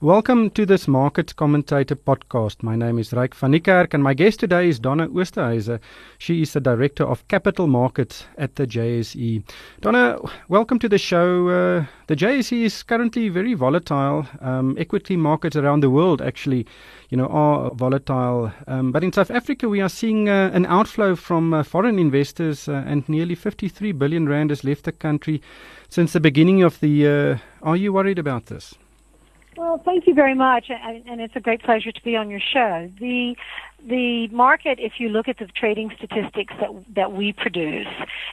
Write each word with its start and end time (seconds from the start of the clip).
Welcome 0.00 0.50
to 0.50 0.64
this 0.64 0.86
Market 0.86 1.34
Commentator 1.34 1.96
podcast. 1.96 2.62
My 2.62 2.76
name 2.76 3.00
is 3.00 3.10
Ryk 3.10 3.34
van 3.34 3.50
Niekerk 3.50 3.94
and 3.94 4.00
my 4.00 4.14
guest 4.14 4.38
today 4.38 4.68
is 4.68 4.78
Donna 4.78 5.08
Oosthuyse. 5.08 5.80
She 6.18 6.40
is 6.42 6.52
the 6.52 6.60
Director 6.60 7.02
of 7.02 7.26
Capital 7.26 7.66
Markets 7.66 8.24
at 8.36 8.54
the 8.54 8.64
JSE. 8.64 9.42
Donna, 9.80 10.20
welcome 10.48 10.78
to 10.78 10.88
the 10.88 10.98
show. 10.98 11.48
Uh, 11.48 11.86
the 12.06 12.14
JSE 12.14 12.62
is 12.62 12.84
currently 12.84 13.28
very 13.28 13.54
volatile. 13.54 14.24
Um, 14.40 14.76
equity 14.78 15.16
markets 15.16 15.56
around 15.56 15.80
the 15.80 15.90
world 15.90 16.22
actually, 16.22 16.64
you 17.08 17.16
know, 17.16 17.26
are 17.26 17.72
volatile. 17.74 18.52
Um, 18.68 18.92
but 18.92 19.02
in 19.02 19.12
South 19.12 19.32
Africa, 19.32 19.68
we 19.68 19.80
are 19.80 19.88
seeing 19.88 20.28
uh, 20.28 20.52
an 20.54 20.64
outflow 20.66 21.16
from 21.16 21.52
uh, 21.52 21.64
foreign 21.64 21.98
investors 21.98 22.68
uh, 22.68 22.84
and 22.86 23.08
nearly 23.08 23.34
53 23.34 23.90
billion 23.90 24.28
rand 24.28 24.50
has 24.50 24.62
left 24.62 24.84
the 24.84 24.92
country 24.92 25.42
since 25.88 26.12
the 26.12 26.20
beginning 26.20 26.62
of 26.62 26.78
the 26.78 26.88
year. 26.88 27.42
Are 27.64 27.76
you 27.76 27.92
worried 27.92 28.20
about 28.20 28.46
this? 28.46 28.76
Well, 29.58 29.82
thank 29.84 30.06
you 30.06 30.14
very 30.14 30.36
much, 30.36 30.66
and 30.70 31.20
it's 31.20 31.34
a 31.34 31.40
great 31.40 31.62
pleasure 31.62 31.90
to 31.90 32.02
be 32.04 32.14
on 32.14 32.30
your 32.30 32.38
show. 32.38 32.88
The 33.00 33.34
the 33.86 34.26
market, 34.28 34.78
if 34.80 34.94
you 34.98 35.08
look 35.08 35.28
at 35.28 35.38
the 35.38 35.46
trading 35.46 35.92
statistics 35.96 36.52
that 36.60 36.70
that 36.94 37.12
we 37.12 37.32
produce, 37.32 37.86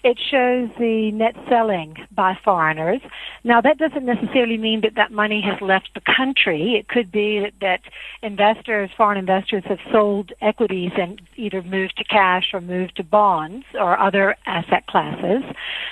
it 0.03 0.19
shows 0.19 0.69
the 0.79 1.11
net 1.11 1.35
selling 1.47 1.95
by 2.11 2.37
foreigners. 2.43 3.01
Now, 3.43 3.61
that 3.61 3.77
doesn't 3.77 4.05
necessarily 4.05 4.57
mean 4.57 4.81
that 4.81 4.95
that 4.95 5.11
money 5.11 5.41
has 5.41 5.61
left 5.61 5.89
the 5.93 6.01
country. 6.01 6.75
It 6.75 6.87
could 6.87 7.11
be 7.11 7.39
that, 7.39 7.53
that 7.61 7.81
investors, 8.23 8.89
foreign 8.97 9.19
investors, 9.19 9.63
have 9.65 9.79
sold 9.91 10.31
equities 10.41 10.91
and 10.97 11.21
either 11.35 11.61
moved 11.61 11.97
to 11.97 12.03
cash 12.03 12.49
or 12.51 12.59
moved 12.59 12.95
to 12.95 13.03
bonds 13.03 13.65
or 13.75 13.99
other 13.99 14.35
asset 14.47 14.87
classes. 14.87 15.43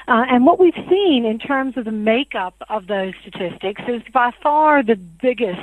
Uh, 0.08 0.25
and 0.30 0.45
what 0.45 0.59
we've 0.59 0.73
seen 0.89 1.25
in 1.25 1.38
terms 1.38 1.77
of 1.77 1.85
the 1.85 1.91
makeup 1.91 2.55
of 2.70 2.88
those 2.88 3.13
statistics 3.22 3.81
is 3.88 4.02
by 4.11 4.31
far 4.41 4.81
the 4.81 4.95
biggest 4.95 5.61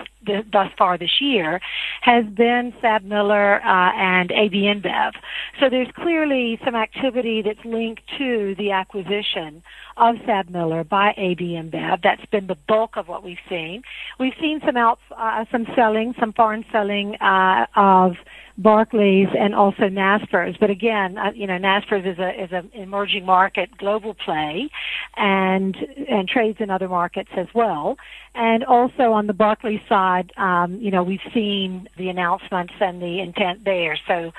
thus 0.53 0.71
far 0.77 0.99
this 0.99 1.21
year 1.21 1.61
has 2.03 2.25
been 2.27 2.73
SABMiller 2.83 3.65
uh, 3.65 3.80
and 3.97 4.31
AB 4.31 4.55
InBev. 4.63 5.13
So 5.59 5.69
there's 5.69 5.91
clearly 5.95 6.59
some 6.65 6.75
activity 6.75 7.43
that's 7.43 7.65
linked 7.65 8.03
to 8.19 8.55
the 8.57 8.71
acquisition 8.71 9.63
of 9.97 10.17
SABMiller 10.17 10.89
by 10.89 11.15
AB 11.17 11.45
InBev. 11.45 12.03
That's 12.03 12.25
been 12.27 12.47
the 12.47 12.57
bulk 12.69 12.97
of 12.97 13.09
what 13.09 13.23
we've 13.23 13.39
seen. 13.49 13.83
We've 14.19 14.35
seen 14.41 14.61
some 14.65 14.77
out, 14.77 14.99
uh, 15.17 15.45
some 15.51 15.67
selling, 15.75 16.15
some 16.19 16.33
foreign 16.33 16.65
selling 16.73 17.17
uh, 17.17 17.67
of 17.77 18.17
Barclays 18.63 19.29
and 19.39 19.55
also 19.55 19.85
Naspers. 19.85 20.59
But 20.61 20.69
again, 20.71 21.17
uh, 21.17 21.33
you 21.35 21.47
know, 21.47 21.59
Naspers 21.59 22.07
is 22.07 22.19
a 22.19 22.45
is 22.45 22.51
an 22.53 22.71
emerging 22.75 23.25
market 23.25 23.77
global 23.79 24.15
play, 24.15 24.69
and 25.17 25.77
and 26.09 26.29
trades 26.29 26.59
in 26.61 26.71
other 26.71 26.89
markets 26.89 27.31
as 27.37 27.47
well. 27.55 27.97
And 28.35 28.63
also 28.63 29.13
on 29.13 29.27
the 29.27 29.33
Barclays 29.33 29.81
side, 29.89 30.33
um, 30.37 30.77
you 30.77 30.91
know, 30.91 31.03
we've 31.03 31.19
seen 31.35 31.89
the 31.97 32.11
announcements 32.11 32.75
and 32.81 33.03
the 33.03 33.19
intent 33.19 33.65
there. 33.65 33.99
So, 34.07 34.31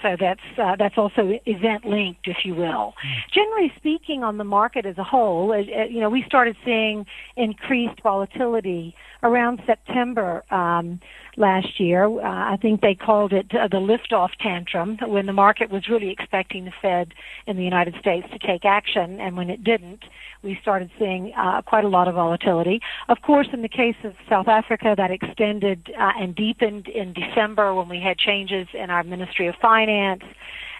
so 0.00 0.16
that's 0.18 0.40
uh, 0.56 0.76
that's 0.76 0.96
also 0.96 1.38
event 1.44 1.84
linked, 1.84 2.26
if 2.26 2.38
you 2.44 2.54
will. 2.54 2.94
Mm. 3.04 3.32
Generally 3.32 3.72
speaking, 3.76 4.24
on 4.24 4.38
the 4.38 4.44
market 4.44 4.86
as 4.86 4.96
a 4.98 5.04
whole, 5.04 5.52
uh, 5.52 5.56
uh, 5.56 5.84
you 5.84 6.00
know, 6.00 6.08
we 6.08 6.22
started 6.22 6.56
seeing 6.64 7.06
increased 7.36 8.00
volatility 8.02 8.94
around 9.24 9.60
September 9.66 10.44
um, 10.52 11.00
last 11.36 11.80
year. 11.80 12.04
Uh, 12.04 12.52
I 12.52 12.58
think 12.60 12.82
they 12.82 12.94
called 12.94 13.32
it 13.32 13.52
uh, 13.54 13.66
the 13.66 13.78
liftoff 13.78 14.30
tantrum 14.38 14.98
when 15.06 15.26
the 15.26 15.32
market 15.32 15.70
was 15.70 15.88
really 15.88 16.10
expecting 16.10 16.66
the 16.66 16.72
Fed 16.80 17.14
in 17.46 17.56
the 17.56 17.64
United 17.64 17.96
States 17.98 18.28
to 18.32 18.38
take 18.38 18.64
action, 18.64 19.20
and 19.20 19.36
when 19.36 19.50
it 19.50 19.64
didn't, 19.64 20.04
we 20.42 20.58
started 20.60 20.90
seeing 20.98 21.32
uh, 21.36 21.62
quite 21.62 21.84
a 21.84 21.88
lot 21.88 22.06
of 22.06 22.14
volatility. 22.14 22.80
Of 23.08 23.22
course, 23.22 23.48
in 23.52 23.62
the 23.62 23.68
case 23.68 23.96
of 24.04 24.14
South 24.28 24.46
Africa, 24.46 24.94
that 24.96 25.10
extended 25.10 25.90
uh, 25.98 26.12
and 26.20 26.34
deepened 26.34 26.86
in 26.88 27.14
December 27.14 27.74
when 27.74 27.88
we 27.88 28.00
had 28.00 28.18
changes 28.18 28.68
in 28.74 28.90
our 28.90 29.02
Ministry 29.02 29.46
of 29.46 29.54
Finance 29.56 30.22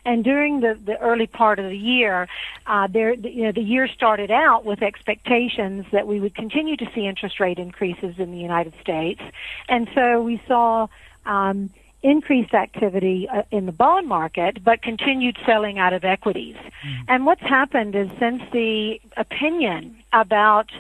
and 0.05 0.25
during 0.25 0.61
the, 0.61 0.79
the 0.85 0.99
early 0.99 1.27
part 1.27 1.59
of 1.59 1.69
the 1.71 1.79
year, 1.79 2.29
uh, 2.67 2.87
there, 2.87 3.15
you 3.15 3.45
know, 3.45 3.53
the 3.53 3.63
year 3.63 3.89
started 3.89 4.31
out 4.31 4.65
with 4.65 4.83
expectations 4.83 5.87
that 5.92 6.07
we 6.07 6.20
would 6.20 6.35
continue 6.35 6.77
to 6.77 6.91
see 6.95 7.07
interest 7.07 7.41
rate 7.41 7.59
increases 7.59 8.19
in 8.19 8.31
the 8.33 8.39
United 8.39 8.75
States. 8.81 9.20
And 9.69 9.89
so 9.95 10.23
we 10.23 10.43
saw, 10.47 10.89
um, 11.27 11.70
increased 12.05 12.53
activity 12.53 13.27
uh, 13.29 13.43
in 13.51 13.64
the 13.64 13.73
bond 13.73 14.07
market, 14.07 14.63
but 14.63 14.83
continued 14.83 15.39
selling 15.47 15.79
out 15.79 15.95
of 15.95 16.05
equities. 16.05 16.55
Mm. 16.57 17.05
And 17.09 17.27
what's 17.27 17.41
happened 17.41 17.95
is 17.97 18.11
since 18.19 18.43
the 18.53 19.01
opinion 19.17 19.97
about 20.13 20.70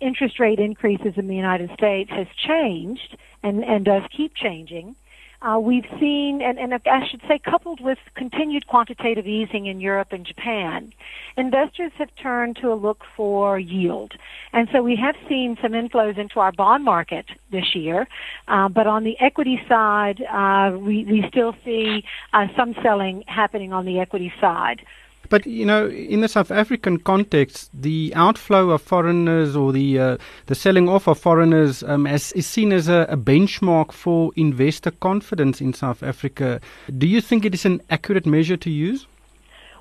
interest 0.00 0.38
rate 0.38 0.58
increases 0.58 1.16
in 1.16 1.26
the 1.26 1.34
United 1.34 1.72
States 1.72 2.10
has 2.10 2.26
changed 2.36 3.16
and, 3.42 3.64
and 3.64 3.86
does 3.86 4.02
keep 4.10 4.34
changing, 4.34 4.94
uh, 5.42 5.58
we've 5.58 5.86
seen, 6.00 6.40
and, 6.42 6.58
and 6.58 6.74
I 6.74 7.06
should 7.08 7.20
say, 7.28 7.38
coupled 7.38 7.80
with 7.80 7.98
continued 8.14 8.66
quantitative 8.66 9.26
easing 9.26 9.66
in 9.66 9.80
Europe 9.80 10.08
and 10.12 10.24
Japan, 10.24 10.92
investors 11.36 11.92
have 11.98 12.08
turned 12.16 12.56
to 12.56 12.72
a 12.72 12.74
look 12.74 13.02
for 13.16 13.58
yield. 13.58 14.12
And 14.52 14.68
so 14.72 14.82
we 14.82 14.96
have 14.96 15.16
seen 15.28 15.56
some 15.60 15.72
inflows 15.72 16.18
into 16.18 16.40
our 16.40 16.52
bond 16.52 16.84
market 16.84 17.26
this 17.50 17.74
year, 17.74 18.06
uh, 18.48 18.68
but 18.68 18.86
on 18.86 19.04
the 19.04 19.18
equity 19.20 19.60
side, 19.68 20.22
uh, 20.22 20.76
we, 20.78 21.04
we 21.04 21.24
still 21.28 21.54
see 21.64 22.04
uh, 22.32 22.46
some 22.56 22.74
selling 22.82 23.24
happening 23.26 23.72
on 23.72 23.84
the 23.84 24.00
equity 24.00 24.32
side. 24.40 24.84
But 25.28 25.46
you 25.46 25.64
know, 25.64 25.88
in 25.88 26.20
the 26.20 26.28
South 26.28 26.50
African 26.50 26.98
context, 26.98 27.70
the 27.72 28.12
outflow 28.14 28.70
of 28.70 28.82
foreigners 28.82 29.56
or 29.56 29.72
the 29.72 29.98
uh, 29.98 30.16
the 30.46 30.54
selling 30.54 30.88
off 30.88 31.06
of 31.06 31.18
foreigners 31.18 31.82
um, 31.82 32.06
as, 32.06 32.32
is 32.32 32.46
seen 32.46 32.72
as 32.72 32.88
a, 32.88 33.06
a, 33.08 33.16
benchmark 33.16 33.92
for 33.92 34.32
investor 34.36 34.90
confidence 34.90 35.60
in 35.60 35.72
South 35.72 36.02
Africa. 36.02 36.60
Do 36.98 37.06
you 37.06 37.20
think 37.20 37.44
it 37.44 37.54
is 37.54 37.64
an 37.64 37.80
accurate 37.90 38.26
measure 38.26 38.56
to 38.56 38.70
use? 38.70 39.06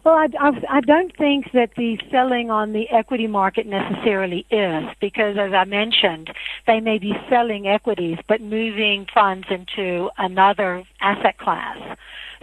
Well, 0.03 0.15
I, 0.15 0.27
I, 0.37 0.77
I 0.77 0.81
don't 0.81 1.15
think 1.15 1.51
that 1.53 1.75
the 1.77 1.97
selling 2.11 2.51
on 2.51 2.73
the 2.73 2.89
equity 2.89 3.27
market 3.27 3.65
necessarily 3.65 4.45
is 4.51 4.83
because, 4.99 5.37
as 5.37 5.53
I 5.53 5.63
mentioned, 5.63 6.29
they 6.67 6.81
may 6.81 6.97
be 6.97 7.13
selling 7.29 7.67
equities 7.69 8.17
but 8.27 8.41
moving 8.41 9.07
funds 9.13 9.47
into 9.49 10.09
another 10.17 10.83
asset 10.99 11.37
class. 11.37 11.77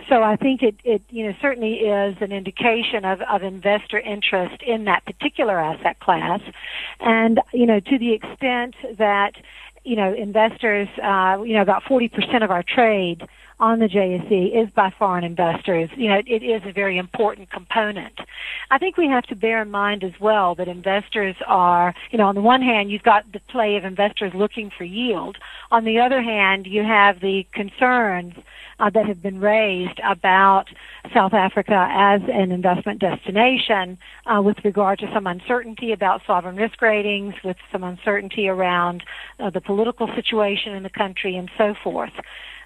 So 0.08 0.22
I 0.22 0.36
think 0.36 0.62
it, 0.62 0.76
it 0.84 1.02
you 1.10 1.26
know 1.26 1.34
certainly 1.40 1.74
is 1.74 2.16
an 2.20 2.32
indication 2.32 3.04
of, 3.04 3.20
of 3.22 3.42
investor 3.42 3.98
interest 3.98 4.62
in 4.62 4.84
that 4.84 5.04
particular 5.04 5.58
asset 5.58 6.00
class, 6.00 6.40
and 7.00 7.40
you 7.52 7.66
know 7.66 7.80
to 7.80 7.98
the 7.98 8.12
extent 8.12 8.74
that 8.98 9.32
you 9.84 9.96
know 9.96 10.12
investors 10.14 10.88
uh, 11.02 11.42
you 11.44 11.54
know 11.54 11.62
about 11.62 11.84
40% 11.84 12.42
of 12.42 12.50
our 12.50 12.62
trade 12.62 13.26
on 13.60 13.78
the 13.78 13.86
JSE 13.86 14.62
is 14.64 14.70
by 14.70 14.90
foreign 14.98 15.22
investors. 15.22 15.90
You 15.94 16.08
know, 16.08 16.22
it 16.26 16.42
is 16.42 16.62
a 16.64 16.72
very 16.72 16.96
important 16.96 17.50
component. 17.50 18.18
I 18.70 18.78
think 18.78 18.96
we 18.96 19.06
have 19.08 19.24
to 19.24 19.36
bear 19.36 19.62
in 19.62 19.70
mind 19.70 20.02
as 20.02 20.18
well 20.18 20.54
that 20.54 20.66
investors 20.66 21.36
are, 21.46 21.94
you 22.10 22.18
know, 22.18 22.26
on 22.26 22.34
the 22.34 22.40
one 22.40 22.62
hand, 22.62 22.90
you've 22.90 23.02
got 23.02 23.30
the 23.32 23.40
play 23.48 23.76
of 23.76 23.84
investors 23.84 24.32
looking 24.34 24.70
for 24.76 24.84
yield. 24.84 25.36
On 25.70 25.84
the 25.84 26.00
other 26.00 26.22
hand, 26.22 26.66
you 26.66 26.82
have 26.82 27.20
the 27.20 27.46
concerns 27.52 28.34
uh, 28.80 28.88
that 28.88 29.06
have 29.06 29.22
been 29.22 29.40
raised 29.40 30.00
about 30.02 30.64
South 31.12 31.34
Africa 31.34 31.86
as 31.90 32.22
an 32.32 32.50
investment 32.50 32.98
destination 32.98 33.98
uh, 34.24 34.40
with 34.42 34.56
regard 34.64 34.98
to 35.00 35.12
some 35.12 35.26
uncertainty 35.26 35.92
about 35.92 36.22
sovereign 36.26 36.56
risk 36.56 36.80
ratings, 36.80 37.34
with 37.44 37.58
some 37.70 37.84
uncertainty 37.84 38.48
around 38.48 39.04
uh, 39.38 39.50
the 39.50 39.60
political 39.60 40.08
situation 40.14 40.74
in 40.74 40.82
the 40.82 40.90
country 40.90 41.36
and 41.36 41.50
so 41.58 41.74
forth. 41.84 42.12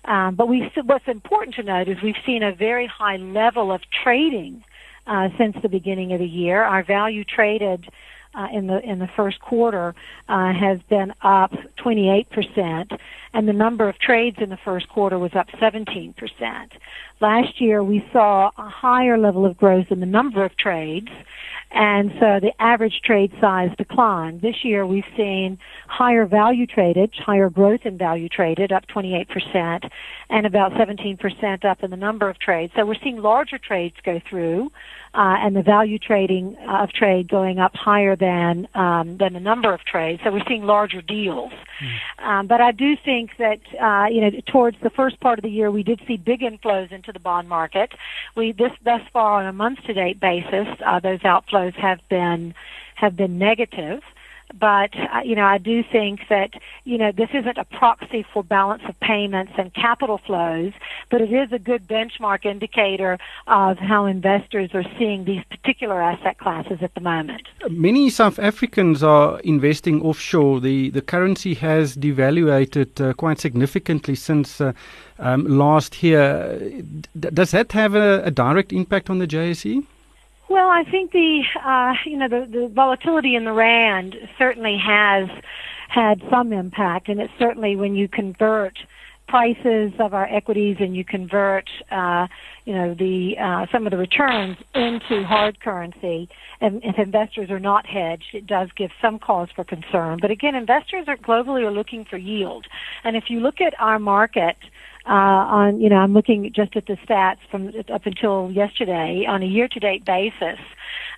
Um, 0.05 0.35
but 0.35 0.49
we, 0.49 0.71
what's 0.85 1.09
important 1.09 1.55
to 1.57 1.63
note 1.63 1.89
is 1.89 2.03
we've 2.03 2.15
seen 2.27 2.43
a 2.43 2.53
very 2.53 2.87
high 2.87 3.17
level 3.17 3.73
of 3.73 3.81
trading 3.91 4.63
uh, 5.07 5.29
since 5.39 5.57
the 5.63 5.69
beginning 5.69 6.13
of 6.13 6.19
the 6.19 6.27
year. 6.27 6.63
Our 6.63 6.83
value 6.83 7.25
traded 7.25 7.89
uh, 8.35 8.49
in 8.53 8.67
the 8.67 8.81
in 8.81 8.99
the 8.99 9.07
first 9.07 9.41
quarter 9.41 9.95
uh, 10.29 10.53
has 10.53 10.81
been 10.89 11.13
up 11.23 11.53
28 11.77 12.31
percent, 12.31 12.93
and 13.35 13.49
the 13.49 13.53
number 13.53 13.89
of 13.89 13.99
trades 13.99 14.39
in 14.41 14.49
the 14.49 14.59
first 14.65 14.89
quarter 14.89 15.19
was 15.19 15.35
up 15.35 15.49
17 15.61 16.15
percent. 16.15 16.73
Last 17.21 17.61
year, 17.61 17.83
we 17.83 18.05
saw 18.13 18.51
a 18.57 18.69
higher 18.69 19.19
level 19.19 19.45
of 19.45 19.57
growth 19.57 19.87
in 19.91 20.01
the 20.01 20.07
number 20.07 20.45
of 20.45 20.57
trades, 20.57 21.09
and 21.71 22.13
so 22.21 22.39
the 22.41 22.53
average 22.61 23.01
trade 23.05 23.33
size 23.41 23.71
declined. 23.77 24.41
This 24.41 24.65
year, 24.65 24.87
we've 24.87 25.05
seen 25.17 25.59
higher 25.89 26.25
value 26.25 26.67
traded, 26.67 27.13
higher 27.15 27.51
growth 27.51 27.81
in 27.85 27.99
value 27.99 28.29
traded, 28.29 28.71
up 28.71 28.87
28%, 28.87 29.91
and 30.31 30.47
about 30.47 30.73
17% 30.73 31.65
up 31.65 31.83
in 31.83 31.91
the 31.91 31.97
number 31.97 32.29
of 32.29 32.39
trades. 32.39 32.73
So 32.77 32.87
we're 32.87 32.95
seeing 33.03 33.19
larger 33.19 33.59
trades 33.59 33.97
go 34.05 34.21
through, 34.29 34.71
uh, 35.15 35.37
and 35.41 35.57
the 35.57 35.63
value 35.63 35.99
trading 35.99 36.57
of 36.69 36.91
trade 36.93 37.29
going 37.29 37.59
up 37.59 37.75
higher 37.75 38.17
than 38.17 38.69
um, 38.75 39.17
than 39.19 39.33
the 39.33 39.41
number 39.41 39.73
of 39.73 39.81
trades. 39.85 40.21
So 40.25 40.33
we're 40.33 40.45
seeing 40.49 40.65
larger 40.65 41.03
deals. 41.03 41.53
Mm. 41.81 42.25
Um, 42.25 42.47
but 42.47 42.61
I 42.61 42.73
do 42.73 42.97
think 43.05 43.24
that 43.39 43.61
uh, 43.81 44.07
you 44.07 44.21
know 44.21 44.31
towards 44.47 44.79
the 44.81 44.91
first 44.91 45.21
part 45.21 45.39
of 45.39 45.43
the 45.43 45.51
year, 45.51 45.71
we 45.71 45.83
did 45.83 46.01
see 46.07 46.17
big 46.17 46.41
inflows 46.41 46.93
into 46.93 47.13
the 47.13 47.21
bond 47.21 47.49
market. 47.49 47.93
We 48.35 48.53
this 48.53 48.73
thus 48.83 49.03
far 49.13 49.41
on 49.41 49.47
a 49.47 49.53
month 49.53 49.83
to 49.85 49.95
date 49.95 50.21
basis, 50.21 50.69
uh, 50.85 51.01
those 51.01 51.21
outflows 51.21 51.75
have 51.75 52.01
been 52.09 52.55
have 52.95 53.17
been 53.17 53.39
negative. 53.39 54.03
But 54.59 54.91
uh, 54.97 55.21
you 55.25 55.35
know 55.35 55.45
I 55.45 55.59
do 55.59 55.83
think 55.83 56.29
that 56.29 56.55
you 56.85 56.99
know 56.99 57.13
this 57.13 57.31
isn't 57.33 57.59
a 57.59 57.65
proxy 57.65 58.25
for 58.33 58.45
balance 58.45 58.83
of 58.89 58.99
payments 59.01 59.53
and 59.57 59.73
capital 59.75 60.19
flows, 60.19 60.73
but 61.11 61.21
it 61.21 61.33
is 61.33 61.53
a 61.53 61.59
good 61.59 61.87
benchmark 61.87 62.45
indicator 62.45 63.19
of 63.47 63.79
how 63.79 64.07
investors 64.07 64.71
are 64.75 64.85
seeing 64.99 65.25
these 65.25 65.43
particular 65.51 66.01
asset 66.01 66.39
classes 66.39 66.79
at 66.83 66.95
the 66.95 67.01
moment. 67.01 67.43
Many 67.71 68.11
South 68.11 68.39
Africans 68.39 69.03
are 69.03 69.41
investing 69.41 70.03
offshore. 70.03 70.61
The 70.61 70.91
the 70.91 71.03
currency 71.03 71.55
has 71.55 71.97
devaluated 71.97 73.01
uh, 73.01 73.13
quite 73.15 73.41
significantly 73.41 74.15
since 74.15 74.61
uh, 74.61 74.73
um, 75.19 75.47
last 75.47 76.03
year. 76.03 76.59
D- 76.59 77.31
does 77.31 77.51
that 77.53 77.73
have 77.73 77.95
a, 77.95 78.23
a 78.25 78.31
direct 78.31 78.73
impact 78.73 79.11
on 79.11 79.19
the 79.19 79.27
JSE? 79.27 79.85
Well, 80.49 80.69
I 80.69 80.85
think 80.85 81.13
the 81.13 81.43
uh, 81.65 81.95
you 82.05 82.19
know 82.19 82.29
the, 82.29 82.47
the 82.51 82.69
volatility 82.69 83.35
in 83.35 83.45
the 83.45 83.53
rand 83.53 84.17
certainly 84.39 84.77
has 84.77 85.29
had 85.89 86.23
some 86.31 86.53
impact, 86.53 87.09
and 87.09 87.21
it's 87.21 87.33
certainly 87.39 87.77
when 87.77 87.95
you 87.95 88.09
convert 88.09 88.77
prices 89.27 89.93
of 89.99 90.13
our 90.13 90.27
equities 90.27 90.77
and 90.81 90.95
you 90.95 91.03
convert 91.03 91.69
uh, 91.91 92.27
you 92.67 92.75
know 92.75 92.95
the 92.95 93.37
uh, 93.41 93.67
some 93.73 93.87
of 93.87 93.91
the 93.91 93.97
returns 93.97 94.59
into 94.75 95.25
hard 95.25 95.61
currency, 95.61 96.29
and 96.61 96.83
if 96.85 96.99
investors 96.99 97.51
are 97.51 97.61
not 97.61 97.87
hedged, 97.87 98.35
it 98.35 98.47
does 98.47 98.69
give 98.77 98.91
some 99.01 99.19
cause 99.19 99.49
for 99.57 99.65
concern. 99.65 100.19
But 100.21 100.31
again, 100.31 100.55
investors 100.55 101.07
are 101.09 101.17
globally 101.17 101.63
are 101.63 101.73
looking 101.73 102.05
for 102.05 102.19
yield, 102.19 102.67
and 103.03 103.17
if 103.17 103.31
you 103.31 103.41
look 103.41 103.63
at 103.63 103.73
our 103.81 103.99
market 103.99 104.57
uh, 105.07 105.11
on, 105.11 105.81
you 105.81 105.89
know, 105.91 105.97
I'm 105.97 106.15
looking 106.15 106.51
just 106.53 106.77
at 106.77 106.87
the 106.87 106.97
stats 106.97 107.39
from 107.51 107.73
up 107.93 108.07
until 108.07 108.51
yesterday 108.51 109.27
on 109.27 109.43
a 109.43 109.47
year-to-date 109.47 110.05
basis. 110.05 110.59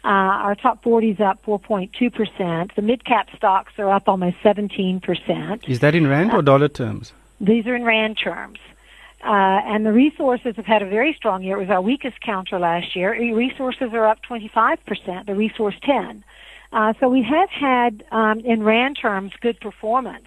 Uh, 0.05 0.09
our 0.45 0.55
top 0.55 0.83
40 0.83 1.11
is 1.11 1.21
up 1.21 1.45
4.2%. 1.45 2.75
The 2.75 2.83
mid-cap 2.83 3.29
stocks 3.37 3.73
are 3.79 3.91
up 3.91 4.09
almost 4.09 4.37
17%. 4.39 5.69
Is 5.69 5.81
that 5.81 5.95
in 5.95 6.07
rand 6.07 6.33
or 6.33 6.43
dollar 6.43 6.69
terms? 6.69 7.13
These 7.41 7.67
are 7.67 7.77
in 7.77 7.85
rand 7.85 8.19
terms. 8.19 8.59
Uh, 9.25 9.61
and 9.65 9.87
the 9.87 9.93
resources 9.93 10.57
have 10.57 10.67
had 10.67 10.83
a 10.83 10.87
very 10.87 11.15
strong 11.15 11.43
year. 11.43 11.57
It 11.57 11.61
was 11.61 11.71
our 11.71 11.81
weakest 11.81 12.21
counter 12.21 12.59
last 12.59 12.95
year. 12.95 13.13
Resources 13.35 13.93
are 13.93 14.07
up 14.07 14.19
25%, 14.29 15.27
the 15.27 15.35
resource 15.35 15.75
10. 15.83 16.23
Uh, 16.73 16.93
so 17.01 17.09
we 17.09 17.23
have 17.23 17.51
had, 17.51 18.05
um, 18.11 18.41
in 18.41 18.63
rand 18.63 18.99
terms, 19.01 19.33
good 19.41 19.59
performance 19.61 20.27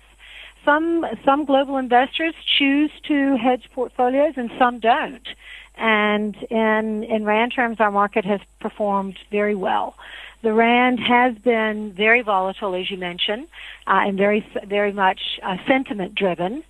some 0.69 1.03
some 1.25 1.45
global 1.45 1.77
investors 1.77 2.35
choose 2.57 2.91
to 3.07 3.35
hedge 3.37 3.67
portfolios 3.73 4.33
and 4.37 4.51
some 4.59 4.79
don't. 4.79 5.27
And 5.75 6.35
in 6.51 7.03
in 7.05 7.25
rand 7.25 7.53
terms, 7.55 7.79
our 7.79 7.91
market 7.91 8.23
has 8.25 8.41
performed 8.59 9.17
very 9.31 9.55
well. 9.55 9.95
The 10.43 10.53
rand 10.53 10.99
has 10.99 11.35
been 11.35 11.91
very 11.91 12.21
volatile, 12.21 12.75
as 12.75 12.89
you 12.91 12.97
mentioned, 12.97 13.47
uh, 13.87 14.01
and 14.05 14.15
very 14.17 14.45
very 14.65 14.93
much 14.93 15.39
uh, 15.41 15.57
sentiment 15.67 16.13
driven. 16.13 16.63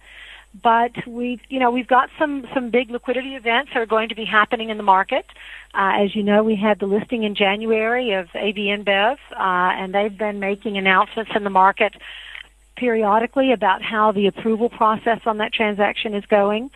But 0.64 0.94
we've 1.06 1.42
you 1.50 1.60
know 1.60 1.70
we've 1.70 1.88
got 1.88 2.10
some 2.18 2.48
some 2.54 2.70
big 2.70 2.90
liquidity 2.90 3.36
events 3.36 3.72
that 3.74 3.82
are 3.82 3.86
going 3.86 4.10
to 4.10 4.16
be 4.16 4.26
happening 4.26 4.70
in 4.70 4.78
the 4.78 4.90
market. 4.98 5.26
Uh, 5.74 6.04
as 6.04 6.16
you 6.16 6.24
know, 6.24 6.42
we 6.42 6.56
had 6.56 6.80
the 6.80 6.88
listing 6.88 7.24
in 7.24 7.36
January 7.36 8.14
of 8.14 8.30
AB 8.34 8.60
InBev, 8.68 9.18
uh, 9.34 9.80
and 9.80 9.94
they've 9.94 10.18
been 10.18 10.40
making 10.40 10.78
announcements 10.78 11.32
in 11.36 11.44
the 11.44 11.50
market 11.50 11.94
periodically 12.80 13.52
about 13.52 13.82
how 13.82 14.14
the 14.14 14.28
approval 14.28 14.70
process 14.70 15.20
on 15.26 15.38
that 15.38 15.52
transaction 15.52 16.14
is 16.14 16.26
going. 16.26 16.72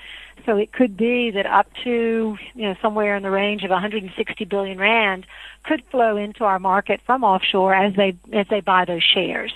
So 0.46 0.58
it 0.58 0.74
could 0.74 0.98
be 0.98 1.32
that 1.32 1.46
up 1.46 1.68
to, 1.86 2.38
you 2.54 2.62
know, 2.62 2.76
somewhere 2.82 3.16
in 3.16 3.24
the 3.24 3.32
range 3.32 3.64
of 3.64 3.70
160 3.70 4.46
billion 4.46 4.78
rand 4.78 5.26
could 5.64 5.82
flow 5.86 6.18
into 6.18 6.44
our 6.44 6.60
market 6.60 7.00
from 7.06 7.24
offshore 7.24 7.74
as 7.74 7.96
they 7.96 8.16
as 8.34 8.48
they 8.50 8.60
buy 8.60 8.84
those 8.84 9.04
shares, 9.04 9.54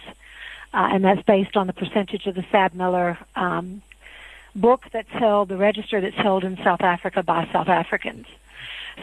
uh, 0.73 0.87
and 0.93 1.03
that's 1.03 1.21
based 1.23 1.57
on 1.57 1.67
the 1.67 1.73
percentage 1.73 2.25
of 2.25 2.35
the 2.35 2.43
SABMiller 2.43 3.17
um, 3.35 3.81
book 4.55 4.85
that's 4.93 5.09
held, 5.09 5.49
the 5.49 5.57
register 5.57 5.99
that's 5.99 6.15
held 6.15 6.45
in 6.45 6.55
South 6.63 6.81
Africa 6.81 7.21
by 7.21 7.49
South 7.51 7.67
Africans. 7.67 8.27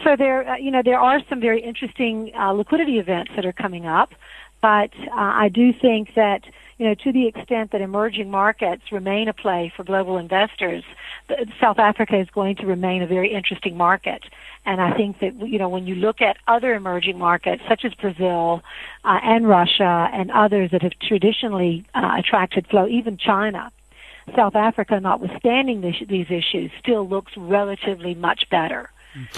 So 0.03 0.15
there, 0.15 0.49
uh, 0.49 0.57
you 0.57 0.71
know, 0.71 0.81
there 0.81 0.99
are 0.99 1.21
some 1.29 1.39
very 1.39 1.61
interesting 1.61 2.31
uh, 2.35 2.51
liquidity 2.53 2.97
events 2.97 3.31
that 3.35 3.45
are 3.45 3.53
coming 3.53 3.85
up, 3.85 4.15
but 4.59 4.91
uh, 5.07 5.11
I 5.13 5.49
do 5.49 5.71
think 5.71 6.15
that 6.15 6.43
you 6.77 6.85
know, 6.85 6.93
to 6.93 7.11
the 7.11 7.27
extent 7.27 7.71
that 7.71 7.81
emerging 7.81 8.29
markets 8.29 8.91
remain 8.91 9.29
a 9.29 9.33
play 9.33 9.71
for 9.75 9.83
global 9.83 10.17
investors, 10.17 10.83
South 11.59 11.79
Africa 11.79 12.17
is 12.17 12.29
going 12.29 12.57
to 12.57 12.65
remain 12.65 13.01
a 13.01 13.07
very 13.07 13.31
interesting 13.31 13.77
market. 13.77 14.23
And 14.65 14.81
I 14.81 14.95
think 14.95 15.19
that, 15.19 15.35
you 15.47 15.57
know, 15.57 15.69
when 15.69 15.87
you 15.87 15.95
look 15.95 16.21
at 16.21 16.37
other 16.47 16.73
emerging 16.73 17.17
markets, 17.17 17.63
such 17.67 17.85
as 17.85 17.93
Brazil 17.93 18.61
uh, 19.05 19.19
and 19.23 19.47
Russia 19.47 20.09
and 20.11 20.31
others 20.31 20.71
that 20.71 20.81
have 20.81 20.93
traditionally 20.99 21.85
uh, 21.93 22.15
attracted 22.17 22.67
flow, 22.67 22.87
even 22.87 23.17
China, 23.17 23.71
South 24.35 24.55
Africa, 24.55 24.99
notwithstanding 24.99 25.81
this, 25.81 25.95
these 26.07 26.27
issues, 26.29 26.71
still 26.79 27.07
looks 27.07 27.31
relatively 27.37 28.15
much 28.15 28.49
better. 28.49 28.89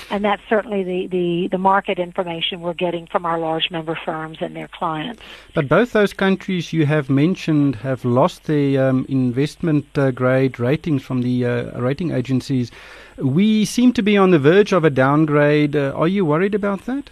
And 0.10 0.24
that's 0.24 0.42
certainly 0.50 0.84
the, 0.84 1.08
the, 1.08 1.48
the 1.52 1.58
market 1.58 2.00
information 2.00 2.62
we're 2.62 2.74
getting 2.74 3.08
from 3.08 3.26
our 3.26 3.40
large 3.40 3.70
member 3.72 3.98
firms 4.06 4.38
and 4.42 4.56
their 4.56 4.68
clients. 4.68 5.22
But 5.54 5.68
both 5.68 5.92
those 5.92 6.14
countries 6.14 6.74
you 6.74 6.86
have 6.86 7.10
mentioned 7.10 7.76
have 7.78 8.04
lost 8.06 8.46
their 8.46 8.90
um, 8.90 9.06
investment 9.10 9.86
uh, 9.98 10.12
grade 10.12 10.60
ratings 10.60 11.04
from 11.04 11.22
the 11.22 11.46
uh, 11.46 11.80
rating 11.80 12.12
agencies. 12.12 12.72
We 13.18 13.66
seem 13.66 13.94
to 13.94 14.04
be 14.04 14.18
on 14.18 14.32
the 14.32 14.40
verge 14.40 14.74
of 14.74 14.84
a 14.84 14.90
downgrade. 14.90 15.76
Uh, 15.76 15.92
are 15.96 16.08
you 16.08 16.26
worried 16.26 16.56
about 16.56 16.86
that? 16.86 17.10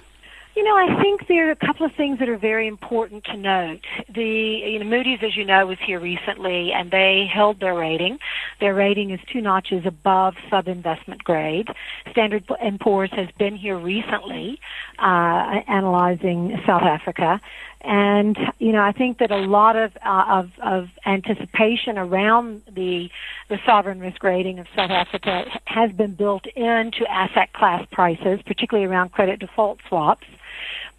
You 0.56 0.63
know, 0.63 0.78
I 0.78 1.02
think 1.02 1.28
there 1.28 1.50
are 1.50 1.52
a 1.52 1.56
couple 1.56 1.86
of 1.86 1.94
things 1.96 2.19
that 2.19 2.30
are 2.30 2.38
very 2.38 2.66
important 2.66 3.25
to 3.25 3.36
note. 3.36 3.81
The 4.07 4.24
you 4.24 4.80
know 4.80 4.86
Moody's, 4.86 5.19
as 5.22 5.36
you 5.36 5.44
know, 5.44 5.66
was 5.66 5.78
here 5.86 6.00
recently, 6.00 6.72
and 6.72 6.92
they 6.92 7.25
held 7.25 7.60
their 7.60 7.75
rating. 7.75 8.19
Their 8.62 8.74
rating 8.74 9.10
is 9.10 9.19
two 9.31 9.42
notches 9.42 9.86
above 9.86 10.36
sub-investment 10.50 11.25
grade. 11.25 11.68
Standard 12.10 12.46
and 12.62 12.80
Poor's 12.80 13.12
has 13.12 13.28
been 13.38 13.57
here 13.57 13.78
recently, 13.78 14.62
uh, 14.98 15.60
analyzing 15.68 16.57
South 16.66 16.84
Africa, 16.84 17.42
and 17.81 18.38
you 18.57 18.72
know 18.72 18.81
I 18.81 18.94
think 18.94 19.18
that 19.18 19.31
a 19.31 19.38
lot 19.38 19.75
of 19.75 19.92
uh, 20.06 20.25
of, 20.30 20.52
of 20.63 20.90
anticipation 21.06 21.98
around 21.98 22.62
the 22.72 23.10
the 23.50 23.60
sovereign 23.66 24.00
risk 24.00 24.24
rating 24.24 24.60
of 24.60 24.68
South 24.74 24.92
Africa 24.92 25.44
has 25.66 25.92
been 25.92 26.16
built 26.16 26.46
into 26.56 27.06
asset 27.12 27.52
class 27.52 27.86
prices, 27.92 28.40
particularly 28.46 28.88
around 28.88 29.12
credit 29.12 29.42
default 29.42 29.80
swaps. 29.90 30.25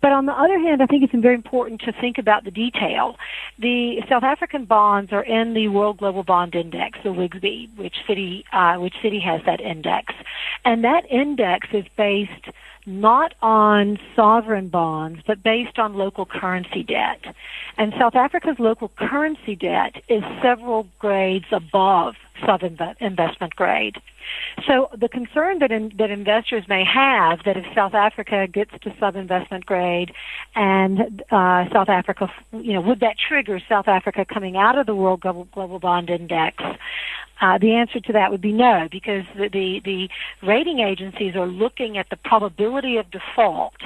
But 0.00 0.12
on 0.12 0.26
the 0.26 0.32
other 0.32 0.58
hand, 0.58 0.82
I 0.82 0.86
think 0.86 1.02
it's 1.02 1.14
very 1.14 1.34
important 1.34 1.80
to 1.82 1.92
think 1.92 2.18
about 2.18 2.44
the 2.44 2.50
detail. 2.50 3.16
The 3.58 4.02
South 4.08 4.22
African 4.22 4.64
bonds 4.64 5.12
are 5.12 5.22
in 5.22 5.54
the 5.54 5.68
World 5.68 5.98
Global 5.98 6.22
Bond 6.22 6.54
Index, 6.54 6.98
the 7.02 7.10
WGBI, 7.10 7.76
which 7.76 7.96
Citi 8.06 8.44
uh, 8.52 8.78
which 8.78 8.94
Citi 9.02 9.20
has 9.22 9.42
that 9.46 9.60
index, 9.60 10.14
and 10.64 10.84
that 10.84 11.10
index 11.10 11.68
is 11.72 11.84
based 11.96 12.48
not 12.86 13.34
on 13.42 13.98
sovereign 14.14 14.68
bonds, 14.68 15.20
but 15.26 15.42
based 15.42 15.78
on 15.78 15.94
local 15.94 16.24
currency 16.24 16.84
debt. 16.84 17.34
And 17.76 17.92
South 17.98 18.14
Africa's 18.14 18.60
local 18.60 18.88
currency 18.90 19.56
debt 19.56 20.02
is 20.08 20.22
several 20.40 20.86
grades 21.00 21.46
above 21.50 22.14
sub-investment 22.44 23.56
grade. 23.56 23.96
So 24.66 24.88
the 24.96 25.08
concern 25.08 25.60
that 25.60 25.70
in, 25.70 25.92
that 25.98 26.10
investors 26.10 26.66
may 26.68 26.84
have 26.84 27.44
that 27.44 27.56
if 27.56 27.64
South 27.74 27.94
Africa 27.94 28.46
gets 28.46 28.72
to 28.80 28.94
sub-investment 28.98 29.66
grade 29.66 30.12
and 30.54 31.22
uh, 31.30 31.68
South 31.70 31.88
Africa, 31.88 32.32
you 32.52 32.72
know, 32.72 32.80
would 32.80 33.00
that 33.00 33.16
trigger 33.18 33.60
South 33.68 33.88
Africa 33.88 34.24
coming 34.24 34.56
out 34.56 34.78
of 34.78 34.86
the 34.86 34.94
World 34.94 35.20
Global, 35.20 35.78
Bond 35.78 36.10
Index? 36.10 36.62
Uh, 37.40 37.58
the 37.58 37.74
answer 37.74 38.00
to 38.00 38.12
that 38.12 38.30
would 38.30 38.40
be 38.40 38.52
no, 38.52 38.88
because 38.90 39.24
the, 39.36 39.48
the, 39.48 39.80
the 39.84 40.08
rating 40.42 40.80
agencies 40.80 41.36
are 41.36 41.46
looking 41.46 41.98
at 41.98 42.08
the 42.08 42.16
probability 42.16 42.96
of 42.96 43.10
default 43.10 43.76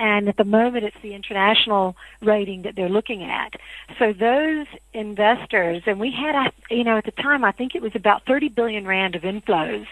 and 0.00 0.30
at 0.30 0.38
the 0.38 0.44
moment 0.44 0.84
it's 0.84 0.96
the 1.02 1.14
international 1.14 1.94
rating 2.22 2.62
that 2.62 2.74
they're 2.74 2.88
looking 2.88 3.22
at. 3.22 3.52
So 3.98 4.14
those 4.14 4.66
investors, 4.94 5.82
and 5.86 6.00
we 6.00 6.10
had, 6.10 6.50
you 6.70 6.84
know, 6.84 6.96
at 6.96 7.04
the 7.04 7.10
time 7.12 7.44
I 7.44 7.52
think 7.52 7.74
it 7.74 7.82
was 7.82 7.94
about 7.94 8.24
30 8.24 8.48
billion 8.48 8.86
rand 8.86 9.14
of 9.14 9.22
inflows 9.22 9.86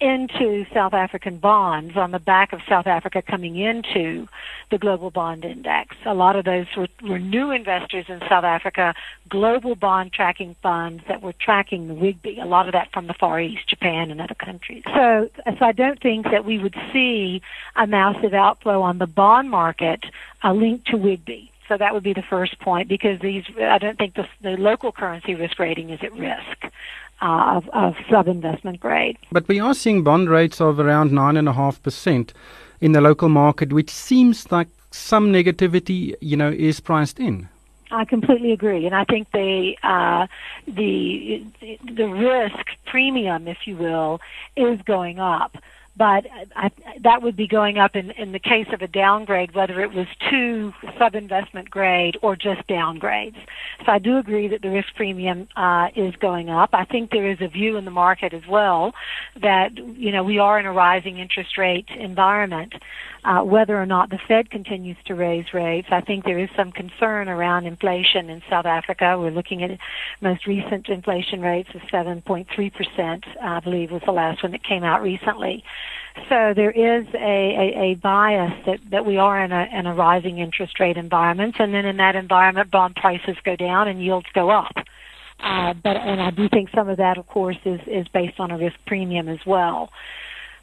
into 0.00 0.66
South 0.74 0.94
African 0.94 1.36
bonds 1.36 1.96
on 1.96 2.10
the 2.10 2.18
back 2.18 2.52
of 2.52 2.60
South 2.68 2.88
Africa 2.88 3.22
coming 3.22 3.56
into 3.56 4.26
the 4.70 4.78
global 4.78 5.10
bond 5.10 5.44
index. 5.44 5.94
A 6.04 6.14
lot 6.14 6.34
of 6.34 6.44
those 6.44 6.66
were, 6.76 6.88
were 7.02 7.20
new 7.20 7.52
investors 7.52 8.06
in 8.08 8.18
South 8.28 8.42
Africa, 8.42 8.94
global 9.28 9.76
bond 9.76 10.12
tracking 10.12 10.56
funds 10.60 11.04
that 11.06 11.22
were 11.22 11.34
tracking 11.34 11.86
the 11.86 11.94
WGBI, 11.94 12.42
a 12.42 12.46
lot 12.46 12.66
of 12.66 12.72
that 12.72 12.90
from 12.92 13.06
the 13.06 13.14
Far 13.14 13.38
East, 13.40 13.68
Japan 13.68 14.10
and 14.10 14.20
other 14.20 14.34
countries. 14.34 14.82
So, 14.86 15.30
so 15.44 15.64
I 15.64 15.72
don't 15.72 16.00
think 16.00 16.24
that 16.30 16.44
we 16.44 16.58
would 16.58 16.74
see 16.92 17.42
a 17.76 17.86
massive 17.86 18.34
outflow 18.34 18.82
on 18.82 18.98
the 18.98 19.06
bond 19.06 19.41
market 19.48 20.04
uh, 20.44 20.52
linked 20.52 20.86
to 20.88 20.96
WGBI. 20.96 21.48
So 21.68 21.78
that 21.78 21.94
would 21.94 22.02
be 22.02 22.12
the 22.12 22.22
first 22.22 22.58
point 22.58 22.88
because 22.88 23.20
these, 23.20 23.44
I 23.58 23.78
don't 23.78 23.96
think 23.96 24.14
the, 24.14 24.28
the 24.42 24.56
local 24.58 24.92
currency 24.92 25.34
risk 25.34 25.58
rating 25.58 25.90
is 25.90 26.02
at 26.02 26.12
risk. 26.12 26.72
Uh, 27.24 27.54
of, 27.58 27.68
of 27.68 27.94
sub-investment 28.10 28.80
grade. 28.80 29.16
But 29.30 29.46
we 29.46 29.60
are 29.60 29.74
seeing 29.74 30.02
bond 30.02 30.28
rates 30.28 30.60
of 30.60 30.80
around 30.80 31.12
9.5% 31.12 32.32
in 32.80 32.90
the 32.90 33.00
local 33.00 33.28
market, 33.28 33.72
which 33.72 33.90
seems 33.90 34.50
like 34.50 34.66
some 34.90 35.32
negativity, 35.32 36.16
you 36.20 36.36
know, 36.36 36.50
is 36.50 36.80
priced 36.80 37.20
in. 37.20 37.48
I 37.92 38.04
completely 38.06 38.52
agree, 38.52 38.86
and 38.86 38.94
I 38.94 39.04
think 39.04 39.30
the 39.32 39.76
uh, 39.82 40.26
the 40.66 41.44
the 41.84 42.08
risk 42.08 42.66
premium, 42.86 43.46
if 43.46 43.66
you 43.66 43.76
will, 43.76 44.20
is 44.56 44.80
going 44.82 45.20
up 45.20 45.56
but 45.96 46.26
I, 46.56 46.70
that 47.00 47.22
would 47.22 47.36
be 47.36 47.46
going 47.46 47.78
up 47.78 47.96
in, 47.96 48.12
in 48.12 48.32
the 48.32 48.38
case 48.38 48.68
of 48.72 48.80
a 48.80 48.88
downgrade, 48.88 49.54
whether 49.54 49.80
it 49.80 49.92
was 49.92 50.06
to 50.30 50.72
sub-investment 50.98 51.70
grade 51.70 52.16
or 52.22 52.34
just 52.34 52.66
downgrades. 52.66 53.36
So 53.84 53.92
I 53.92 53.98
do 53.98 54.16
agree 54.16 54.48
that 54.48 54.62
the 54.62 54.70
risk 54.70 54.94
premium 54.94 55.48
uh, 55.54 55.88
is 55.94 56.16
going 56.16 56.48
up. 56.48 56.70
I 56.72 56.84
think 56.84 57.10
there 57.10 57.30
is 57.30 57.40
a 57.40 57.48
view 57.48 57.76
in 57.76 57.84
the 57.84 57.90
market 57.90 58.32
as 58.32 58.46
well 58.46 58.94
that 59.40 59.76
you 59.76 60.12
know 60.12 60.24
we 60.24 60.38
are 60.38 60.58
in 60.58 60.66
a 60.66 60.72
rising 60.72 61.18
interest 61.18 61.58
rate 61.58 61.88
environment. 61.90 62.74
Uh, 63.24 63.40
whether 63.40 63.80
or 63.80 63.86
not 63.86 64.10
the 64.10 64.18
Fed 64.18 64.50
continues 64.50 64.96
to 65.04 65.14
raise 65.14 65.54
rates, 65.54 65.86
I 65.92 66.00
think 66.00 66.24
there 66.24 66.40
is 66.40 66.50
some 66.56 66.72
concern 66.72 67.28
around 67.28 67.66
inflation 67.66 68.28
in 68.28 68.42
South 68.50 68.66
Africa. 68.66 69.16
We're 69.16 69.30
looking 69.30 69.62
at 69.62 69.78
most 70.20 70.44
recent 70.44 70.88
inflation 70.88 71.40
rates 71.40 71.68
of 71.72 71.82
7.3 71.82 72.72
percent. 72.72 73.24
I 73.40 73.60
believe 73.60 73.92
was 73.92 74.02
the 74.04 74.12
last 74.12 74.42
one 74.42 74.50
that 74.52 74.64
came 74.64 74.82
out 74.82 75.02
recently. 75.02 75.62
So 76.28 76.52
there 76.54 76.70
is 76.70 77.06
a, 77.14 77.18
a, 77.18 77.80
a 77.80 77.94
bias 77.94 78.52
that, 78.66 78.80
that 78.90 79.06
we 79.06 79.16
are 79.16 79.42
in 79.42 79.50
a, 79.50 79.68
in 79.72 79.86
a 79.86 79.94
rising 79.94 80.38
interest 80.38 80.78
rate 80.78 80.96
environment, 80.96 81.56
and 81.58 81.72
then 81.72 81.86
in 81.86 81.96
that 81.96 82.16
environment, 82.16 82.70
bond 82.70 82.96
prices 82.96 83.36
go 83.44 83.56
down 83.56 83.88
and 83.88 84.02
yields 84.02 84.26
go 84.34 84.50
up. 84.50 84.76
Uh, 85.40 85.74
but 85.74 85.96
and 85.96 86.20
I 86.20 86.30
do 86.30 86.48
think 86.48 86.70
some 86.70 86.88
of 86.88 86.98
that, 86.98 87.18
of 87.18 87.26
course, 87.26 87.58
is 87.64 87.80
is 87.86 88.06
based 88.08 88.38
on 88.38 88.50
a 88.50 88.58
risk 88.58 88.76
premium 88.86 89.28
as 89.28 89.44
well. 89.44 89.90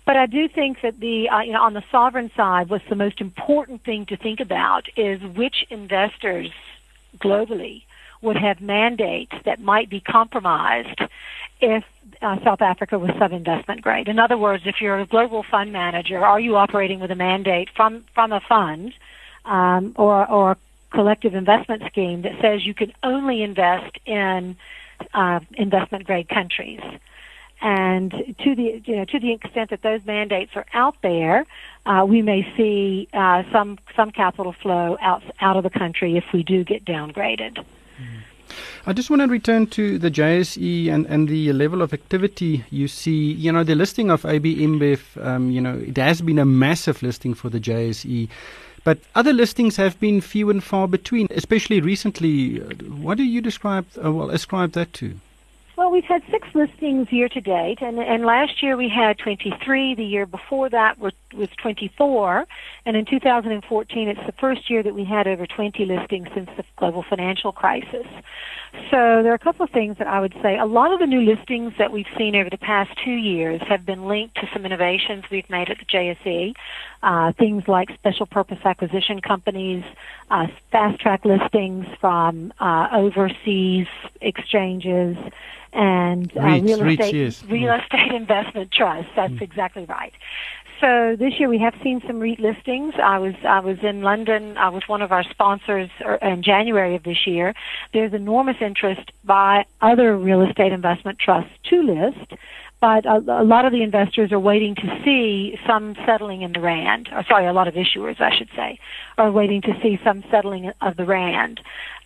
But 0.05 0.15
I 0.15 0.25
do 0.25 0.47
think 0.47 0.81
that 0.81 0.99
the 0.99 1.29
uh, 1.29 1.41
you 1.41 1.51
know 1.51 1.61
on 1.61 1.73
the 1.73 1.83
sovereign 1.91 2.31
side, 2.35 2.69
what's 2.69 2.87
the 2.87 2.95
most 2.95 3.19
important 3.19 3.83
thing 3.83 4.05
to 4.07 4.15
think 4.15 4.39
about 4.39 4.87
is 4.95 5.21
which 5.21 5.65
investors 5.69 6.51
globally 7.17 7.83
would 8.21 8.37
have 8.37 8.61
mandates 8.61 9.33
that 9.43 9.59
might 9.59 9.89
be 9.89 9.99
compromised 9.99 11.01
if 11.61 11.83
uh, 12.21 12.37
South 12.43 12.61
Africa 12.61 12.99
was 12.99 13.11
sub-investment 13.17 13.81
grade. 13.81 14.07
In 14.07 14.19
other 14.19 14.37
words, 14.37 14.63
if 14.65 14.81
you're 14.81 14.99
a 14.99 15.05
global 15.05 15.43
fund 15.43 15.71
manager, 15.71 16.23
are 16.25 16.39
you 16.39 16.55
operating 16.57 16.99
with 16.99 17.11
a 17.11 17.15
mandate 17.15 17.69
from 17.69 18.03
from 18.13 18.31
a 18.31 18.39
fund 18.41 18.93
um, 19.45 19.93
or 19.95 20.29
or 20.29 20.51
a 20.51 20.57
collective 20.91 21.35
investment 21.35 21.83
scheme 21.87 22.23
that 22.23 22.39
says 22.41 22.65
you 22.65 22.73
can 22.73 22.93
only 23.03 23.41
invest 23.41 23.97
in 24.05 24.57
uh, 25.13 25.39
investment 25.53 26.05
grade 26.05 26.27
countries? 26.27 26.81
And 27.61 28.11
to 28.11 28.55
the 28.55 28.81
you 28.85 28.97
know 28.97 29.05
to 29.05 29.19
the 29.19 29.31
extent 29.31 29.69
that 29.69 29.81
those 29.81 30.05
mandates 30.05 30.55
are 30.55 30.65
out 30.73 30.95
there, 31.01 31.45
uh, 31.85 32.05
we 32.07 32.21
may 32.21 32.47
see 32.57 33.07
uh, 33.13 33.43
some 33.51 33.79
some 33.95 34.11
capital 34.11 34.53
flow 34.53 34.97
out 35.01 35.23
out 35.39 35.55
of 35.55 35.63
the 35.63 35.69
country 35.69 36.17
if 36.17 36.33
we 36.33 36.43
do 36.43 36.63
get 36.63 36.83
downgraded. 36.85 37.63
I 38.85 38.93
just 38.93 39.09
want 39.09 39.21
to 39.21 39.27
return 39.27 39.67
to 39.67 39.97
the 39.99 40.09
JSE 40.09 40.89
and, 40.89 41.05
and 41.07 41.27
the 41.27 41.53
level 41.53 41.81
of 41.81 41.93
activity 41.93 42.65
you 42.69 42.87
see. 42.87 43.31
You 43.33 43.51
know, 43.51 43.63
the 43.63 43.75
listing 43.75 44.09
of 44.09 44.25
AB 44.25 44.55
InBev, 44.57 45.25
um, 45.25 45.51
you 45.51 45.61
know, 45.61 45.77
it 45.77 45.97
has 45.97 46.21
been 46.21 46.39
a 46.39 46.45
massive 46.45 47.01
listing 47.03 47.33
for 47.33 47.49
the 47.49 47.59
JSE. 47.59 48.29
But 48.83 48.99
other 49.15 49.33
listings 49.33 49.75
have 49.75 49.99
been 49.99 50.21
few 50.21 50.49
and 50.49 50.63
far 50.63 50.87
between, 50.87 51.27
especially 51.31 51.81
recently. 51.81 52.59
What 52.59 53.17
do 53.17 53.23
you 53.23 53.41
describe, 53.41 53.85
uh, 54.03 54.11
well, 54.11 54.29
ascribe 54.29 54.71
that 54.73 54.93
to? 54.93 55.19
Well, 55.89 55.95
we've 55.95 56.03
had 56.03 56.21
six 56.29 56.47
listings 56.53 57.11
year 57.11 57.27
to 57.29 57.41
date, 57.41 57.81
and, 57.81 57.97
and 57.97 58.23
last 58.23 58.61
year 58.61 58.77
we 58.77 58.89
had 58.89 59.17
23. 59.17 59.95
The 59.95 60.05
year 60.05 60.27
before 60.27 60.69
that 60.69 60.99
was, 60.99 61.13
was 61.33 61.49
24, 61.57 62.45
and 62.85 62.95
in 62.95 63.05
2014 63.05 64.07
it's 64.07 64.23
the 64.23 64.31
first 64.33 64.69
year 64.69 64.83
that 64.83 64.93
we 64.93 65.03
had 65.03 65.27
over 65.27 65.47
20 65.47 65.85
listings 65.85 66.27
since 66.35 66.47
the 66.55 66.63
global 66.75 67.01
financial 67.01 67.51
crisis. 67.51 68.05
So 68.91 69.23
there 69.23 69.31
are 69.31 69.35
a 69.35 69.39
couple 69.39 69.63
of 69.63 69.71
things 69.71 69.97
that 69.97 70.05
I 70.05 70.19
would 70.19 70.35
say. 70.43 70.59
A 70.59 70.65
lot 70.67 70.93
of 70.93 70.99
the 70.99 71.07
new 71.07 71.21
listings 71.21 71.73
that 71.79 71.91
we've 71.91 72.05
seen 72.15 72.35
over 72.35 72.51
the 72.51 72.59
past 72.59 72.91
two 73.03 73.09
years 73.09 73.59
have 73.63 73.83
been 73.83 74.05
linked 74.05 74.35
to 74.35 74.49
some 74.53 74.67
innovations 74.67 75.23
we've 75.31 75.49
made 75.49 75.71
at 75.71 75.79
the 75.79 75.85
JSE. 75.85 76.53
Uh, 77.01 77.31
things 77.31 77.67
like 77.67 77.89
special 77.95 78.27
purpose 78.27 78.59
acquisition 78.63 79.21
companies, 79.21 79.83
uh, 80.29 80.45
fast 80.71 80.99
track 80.99 81.25
listings 81.25 81.87
from 81.99 82.53
uh, 82.59 82.89
overseas 82.91 83.87
exchanges, 84.21 85.17
and 85.79 86.31
uh, 86.35 86.41
REITs, 86.41 86.63
real 86.65 86.89
estate 86.89 87.15
yes. 87.15 87.43
real 87.45 87.73
estate 87.73 88.11
investment 88.13 88.71
trusts. 88.71 89.11
That's 89.15 89.33
Mm. 89.33 89.41
exactly 89.41 89.85
right. 89.85 90.13
So 90.81 91.15
this 91.17 91.39
year 91.39 91.49
we 91.49 91.57
have 91.59 91.75
seen 91.83 92.01
some 92.07 92.19
REIT 92.19 92.39
listings. 92.39 92.93
I 93.03 93.17
was 93.19 93.35
I 93.43 93.59
was 93.59 93.77
in 93.83 94.01
London. 94.01 94.57
I 94.57 94.69
was 94.69 94.83
one 94.87 95.01
of 95.01 95.11
our 95.11 95.23
sponsors 95.23 95.89
er, 96.05 96.15
in 96.21 96.41
January 96.41 96.95
of 96.95 97.03
this 97.03 97.25
year. 97.27 97.53
There's 97.93 98.13
enormous 98.13 98.57
interest 98.61 99.11
by 99.23 99.65
other 99.81 100.17
real 100.17 100.41
estate 100.41 100.71
investment 100.71 101.19
trusts 101.19 101.51
to 101.69 101.81
list, 101.83 102.33
but 102.81 103.05
a, 103.05 103.17
a 103.41 103.43
lot 103.43 103.65
of 103.65 103.71
the 103.71 103.83
investors 103.83 104.31
are 104.31 104.39
waiting 104.39 104.75
to 104.75 105.01
see 105.03 105.59
some 105.67 105.95
settling 106.05 106.41
in 106.41 106.53
the 106.53 106.59
rand. 106.59 107.09
Or 107.11 107.23
sorry, 107.23 107.45
a 107.45 107.53
lot 107.53 107.67
of 107.67 107.73
issuers, 107.73 108.21
I 108.21 108.35
should 108.35 108.49
say, 108.55 108.79
are 109.17 109.31
waiting 109.31 109.61
to 109.63 109.79
see 109.81 109.99
some 110.03 110.23
settling 110.31 110.71
of 110.81 110.95
the 110.95 111.05
rand. 111.05 111.61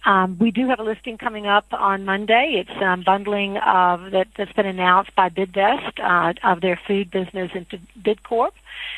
Um, 0.06 0.38
we 0.38 0.52
do 0.52 0.68
have 0.68 0.80
a 0.80 0.84
listing 0.84 1.18
coming 1.18 1.48
up 1.48 1.66
on 1.72 2.04
Monday. 2.04 2.56
It's 2.58 2.82
um, 2.82 3.04
bundling 3.04 3.58
of 3.58 4.12
that, 4.12 4.28
that's 4.36 4.52
been 4.52 4.66
announced 4.66 5.16
by 5.16 5.30
Bidvest 5.30 6.00
uh, 6.00 6.34
of 6.44 6.60
their 6.62 6.78
food 6.88 7.10
business 7.10 7.52
into 7.54 7.80
Bidcorp, 8.02 8.52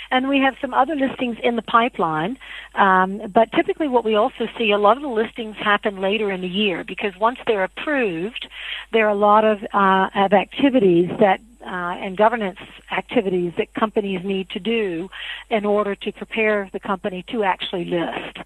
and 0.09 0.27
we 0.27 0.39
have 0.39 0.55
some 0.59 0.73
other 0.73 0.95
listings 0.95 1.37
in 1.43 1.57
the 1.57 1.61
pipeline. 1.61 2.37
Um, 2.73 3.21
but 3.31 3.51
typically, 3.51 3.87
what 3.87 4.03
we 4.03 4.15
also 4.15 4.47
see 4.57 4.71
a 4.71 4.79
lot 4.79 4.97
of 4.97 5.03
the 5.03 5.09
listings 5.09 5.57
happen 5.57 6.01
later 6.01 6.31
in 6.31 6.41
the 6.41 6.47
year 6.47 6.83
because 6.83 7.15
once 7.17 7.37
they're 7.45 7.63
approved, 7.63 8.47
there 8.91 9.05
are 9.05 9.11
a 9.11 9.15
lot 9.15 9.45
of 9.45 9.63
uh, 9.73 10.09
of 10.15 10.33
activities 10.33 11.11
that 11.19 11.39
uh, 11.65 11.95
and 11.99 12.15
governance 12.15 12.59
activities 12.91 13.53
that 13.57 13.73
companies 13.73 14.23
need 14.23 14.49
to 14.51 14.59
do 14.59 15.09
in 15.49 15.65
order 15.65 15.95
to 15.95 16.11
prepare 16.11 16.69
the 16.71 16.79
company 16.79 17.23
to 17.29 17.43
actually 17.43 17.85
list. 17.85 18.37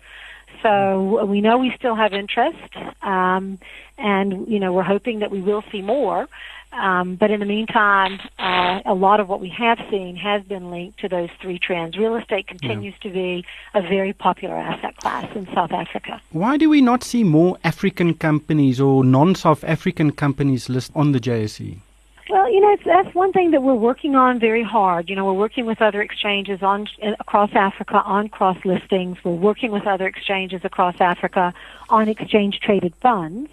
So 0.63 1.25
we 1.25 1.41
know 1.41 1.57
we 1.57 1.73
still 1.77 1.95
have 1.95 2.13
interest, 2.13 2.75
um, 3.01 3.59
and 3.97 4.47
you 4.47 4.59
know 4.59 4.73
we're 4.73 4.83
hoping 4.83 5.19
that 5.19 5.31
we 5.31 5.41
will 5.41 5.63
see 5.71 5.81
more. 5.81 6.27
Um, 6.71 7.15
but 7.15 7.31
in 7.31 7.39
the 7.39 7.47
meantime, 7.47 8.19
uh, 8.37 8.81
a 8.85 8.93
lot 8.93 9.19
of 9.19 9.27
what 9.27 9.39
we 9.39 9.49
have 9.49 9.79
seen 9.89 10.15
has 10.17 10.43
been 10.43 10.69
linked 10.69 10.99
to 10.99 11.09
those 11.09 11.29
three 11.41 11.57
trends. 11.57 11.97
Real 11.97 12.15
estate 12.15 12.47
continues 12.47 12.93
to 13.01 13.09
be 13.09 13.43
a 13.73 13.81
very 13.81 14.13
popular 14.13 14.55
asset 14.55 14.95
class 14.97 15.35
in 15.35 15.47
South 15.53 15.71
Africa. 15.71 16.21
Why 16.31 16.57
do 16.57 16.69
we 16.69 16.81
not 16.81 17.03
see 17.03 17.23
more 17.23 17.57
African 17.63 18.13
companies 18.13 18.79
or 18.79 19.03
non 19.03 19.33
South 19.33 19.63
African 19.63 20.11
companies 20.11 20.69
list 20.69 20.91
on 20.93 21.11
the 21.11 21.19
JSE? 21.19 21.79
Well, 22.29 22.51
you 22.51 22.59
know, 22.59 22.77
that's 22.85 23.15
one 23.15 23.31
thing 23.33 23.51
that 23.51 23.63
we're 23.63 23.73
working 23.73 24.15
on 24.15 24.39
very 24.39 24.61
hard. 24.61 25.09
You 25.09 25.15
know, 25.15 25.25
we're 25.25 25.33
working 25.33 25.65
with 25.65 25.81
other 25.81 26.01
exchanges 26.01 26.61
on 26.61 26.87
across 27.19 27.49
Africa 27.53 28.03
on 28.05 28.29
cross 28.29 28.57
listings. 28.63 29.17
We're 29.23 29.31
working 29.31 29.71
with 29.71 29.87
other 29.87 30.05
exchanges 30.05 30.63
across 30.63 31.01
Africa 31.01 31.53
on 31.89 32.07
exchange 32.07 32.59
traded 32.59 32.93
funds. 32.95 33.49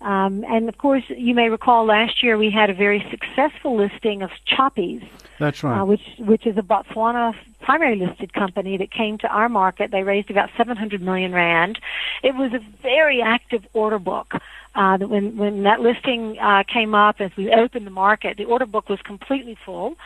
Um, 0.00 0.44
and 0.48 0.68
of 0.68 0.78
course, 0.78 1.04
you 1.08 1.34
may 1.34 1.48
recall 1.48 1.84
last 1.84 2.22
year 2.22 2.36
we 2.36 2.50
had 2.50 2.70
a 2.70 2.74
very 2.74 3.04
successful 3.10 3.76
listing 3.76 4.22
of 4.22 4.30
Choppies, 4.46 5.04
That's 5.38 5.62
right. 5.62 5.80
uh, 5.80 5.84
which 5.84 6.02
which 6.18 6.46
is 6.46 6.56
a 6.56 6.62
Botswana 6.62 7.34
primary 7.60 7.96
listed 7.96 8.32
company 8.32 8.76
that 8.76 8.90
came 8.90 9.18
to 9.18 9.28
our 9.28 9.48
market. 9.48 9.90
They 9.90 10.02
raised 10.02 10.30
about 10.30 10.50
700 10.56 11.02
million 11.02 11.32
rand. 11.32 11.78
It 12.22 12.34
was 12.34 12.52
a 12.52 12.60
very 12.82 13.20
active 13.22 13.66
order 13.74 13.98
book. 13.98 14.34
Uh, 14.78 14.96
when 14.98 15.36
when 15.36 15.64
that 15.64 15.80
listing 15.80 16.38
uh, 16.38 16.62
came 16.72 16.94
up, 16.94 17.16
as 17.20 17.32
we 17.36 17.50
opened 17.50 17.84
the 17.84 17.90
market, 17.90 18.36
the 18.36 18.44
order 18.44 18.64
book 18.64 18.88
was 18.88 19.00
completely 19.02 19.58
full. 19.66 19.96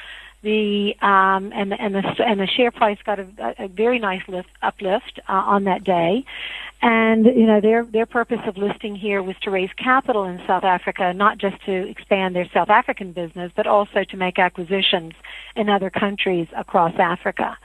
The 0.43 0.95
um, 1.03 1.53
and 1.55 1.71
the, 1.71 1.81
and 1.81 1.95
the 1.95 2.03
and 2.27 2.41
the 2.41 2.47
share 2.47 2.71
price 2.71 2.97
got 3.05 3.19
a, 3.19 3.27
a 3.59 3.69
very 3.69 3.99
nice 3.99 4.23
lift 4.29 4.49
uplift 4.63 5.21
uh, 5.29 5.33
on 5.33 5.65
that 5.65 5.85
day. 5.85 6.25
And 6.81 7.27
you 7.27 7.47
know 7.47 7.61
their 7.61 7.85
their 7.85 8.07
purpose 8.07 8.41
of 8.47 8.57
listing 8.57 8.97
here 8.97 9.23
was 9.23 9.37
to 9.43 9.51
raise 9.51 9.71
capital 9.77 10.25
in 10.25 10.41
South 10.47 10.65
Africa, 10.65 11.13
not 11.13 11.37
just 11.37 11.63
to 11.67 11.87
expand 11.87 12.35
their 12.35 12.49
South 12.55 12.71
African 12.71 13.13
business, 13.13 13.53
but 13.55 13.67
also 13.67 14.05
to 14.05 14.17
make 14.17 14.39
acquisitions 14.39 15.13
in 15.55 15.69
other 15.69 15.91
countries 15.91 16.49
across 16.57 16.95
Africa. 16.99 17.59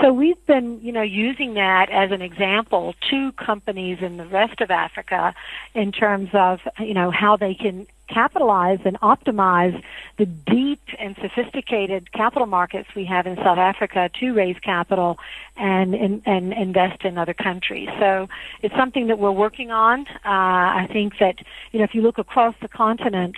So 0.00 0.12
we've 0.12 0.44
been, 0.46 0.80
you 0.82 0.92
know, 0.92 1.02
using 1.02 1.54
that 1.54 1.88
as 1.90 2.10
an 2.10 2.20
example 2.20 2.94
to 3.10 3.32
companies 3.32 3.98
in 4.00 4.16
the 4.18 4.26
rest 4.26 4.60
of 4.60 4.70
Africa 4.70 5.34
in 5.74 5.92
terms 5.92 6.30
of, 6.32 6.60
you 6.78 6.94
know, 6.94 7.10
how 7.10 7.36
they 7.36 7.54
can 7.54 7.86
capitalize 8.08 8.78
and 8.84 8.98
optimize 9.00 9.82
the 10.16 10.26
deep 10.26 10.80
and 10.98 11.16
sophisticated 11.20 12.12
capital 12.12 12.46
markets 12.46 12.88
we 12.94 13.04
have 13.04 13.26
in 13.26 13.36
South 13.36 13.58
Africa 13.58 14.10
to 14.20 14.32
raise 14.32 14.58
capital 14.60 15.18
and 15.56 15.94
and, 15.94 16.22
and 16.24 16.52
invest 16.52 17.04
in 17.04 17.18
other 17.18 17.34
countries. 17.34 17.88
So 17.98 18.28
it's 18.62 18.74
something 18.76 19.08
that 19.08 19.18
we're 19.18 19.32
working 19.32 19.70
on. 19.70 20.06
Uh, 20.06 20.20
I 20.24 20.88
think 20.92 21.18
that 21.18 21.40
you 21.72 21.78
know 21.78 21.84
if 21.84 21.94
you 21.94 22.02
look 22.02 22.18
across 22.18 22.54
the 22.60 22.68
continent, 22.68 23.36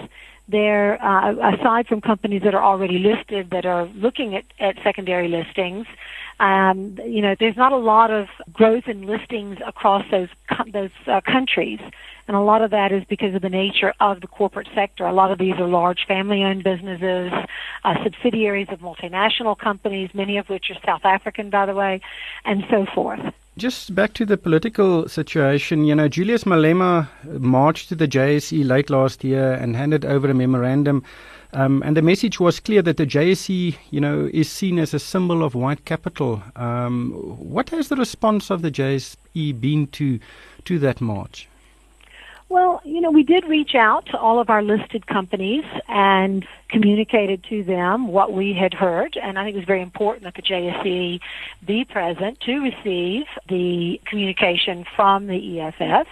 There, 0.50 1.02
uh, 1.02 1.54
aside 1.54 1.86
from 1.88 2.00
companies 2.00 2.42
that 2.42 2.54
are 2.54 2.62
already 2.62 2.98
listed 2.98 3.50
that 3.50 3.66
are 3.66 3.84
looking 3.94 4.34
at, 4.34 4.44
at 4.58 4.76
secondary 4.82 5.28
listings, 5.28 5.86
um, 6.40 6.98
you 7.04 7.20
know, 7.20 7.34
there's 7.38 7.56
not 7.56 7.72
a 7.72 7.76
lot 7.76 8.10
of 8.10 8.28
growth 8.52 8.86
in 8.86 9.02
listings 9.02 9.58
across 9.66 10.04
those 10.10 10.28
those 10.72 10.90
uh, 11.06 11.20
countries, 11.20 11.80
and 12.28 12.36
a 12.36 12.40
lot 12.40 12.62
of 12.62 12.70
that 12.70 12.92
is 12.92 13.04
because 13.04 13.34
of 13.34 13.42
the 13.42 13.48
nature 13.48 13.92
of 14.00 14.20
the 14.20 14.26
corporate 14.26 14.68
sector. 14.74 15.04
A 15.04 15.12
lot 15.12 15.32
of 15.32 15.38
these 15.38 15.54
are 15.56 15.66
large 15.66 16.06
family-owned 16.06 16.62
businesses, 16.62 17.32
uh, 17.84 18.02
subsidiaries 18.04 18.68
of 18.70 18.78
multinational 18.78 19.58
companies, 19.58 20.10
many 20.14 20.38
of 20.38 20.48
which 20.48 20.70
are 20.70 20.78
South 20.86 21.04
African, 21.04 21.50
by 21.50 21.66
the 21.66 21.74
way, 21.74 22.00
and 22.44 22.64
so 22.70 22.86
forth. 22.94 23.34
Just 23.58 23.94
back 23.94 24.14
to 24.14 24.24
the 24.24 24.36
political 24.36 25.08
situation, 25.08 25.84
you 25.84 25.94
know, 25.94 26.08
Julius 26.08 26.44
Malema 26.44 27.08
marched 27.24 27.88
to 27.90 27.94
the 27.94 28.08
JSE 28.08 28.64
late 28.64 28.88
last 28.88 29.24
year 29.24 29.52
and 29.52 29.76
handed 29.76 30.04
over 30.04 30.30
a 30.30 30.34
memorandum 30.34 31.02
um, 31.52 31.82
and 31.84 31.96
the 31.96 32.02
message 32.02 32.38
was 32.38 32.60
clear 32.60 32.82
that 32.82 32.98
the 32.98 33.06
JSE, 33.06 33.74
you 33.90 34.00
know, 34.00 34.28
is 34.32 34.50
seen 34.50 34.78
as 34.78 34.92
a 34.92 34.98
symbol 34.98 35.42
of 35.42 35.54
white 35.54 35.84
capital. 35.86 36.42
Um, 36.56 37.12
what 37.12 37.70
has 37.70 37.88
the 37.88 37.96
response 37.96 38.50
of 38.50 38.60
the 38.60 38.70
JSE 38.70 39.58
been 39.58 39.86
to 39.88 40.18
to 40.64 40.78
that 40.80 41.00
march? 41.00 41.47
Well, 42.50 42.80
you 42.82 43.02
know, 43.02 43.10
we 43.10 43.24
did 43.24 43.44
reach 43.44 43.74
out 43.74 44.06
to 44.06 44.18
all 44.18 44.40
of 44.40 44.48
our 44.48 44.62
listed 44.62 45.06
companies 45.06 45.64
and 45.86 46.46
communicated 46.70 47.44
to 47.44 47.62
them 47.62 48.08
what 48.08 48.32
we 48.32 48.54
had 48.54 48.72
heard, 48.72 49.18
and 49.22 49.38
I 49.38 49.44
think 49.44 49.54
it 49.54 49.58
was 49.58 49.66
very 49.66 49.82
important 49.82 50.24
that 50.24 50.34
the 50.34 50.42
JSE 50.42 51.20
be 51.66 51.84
present 51.84 52.40
to 52.40 52.60
receive 52.60 53.26
the 53.48 54.00
communication 54.06 54.86
from 54.96 55.26
the 55.26 55.60
EFF 55.60 56.06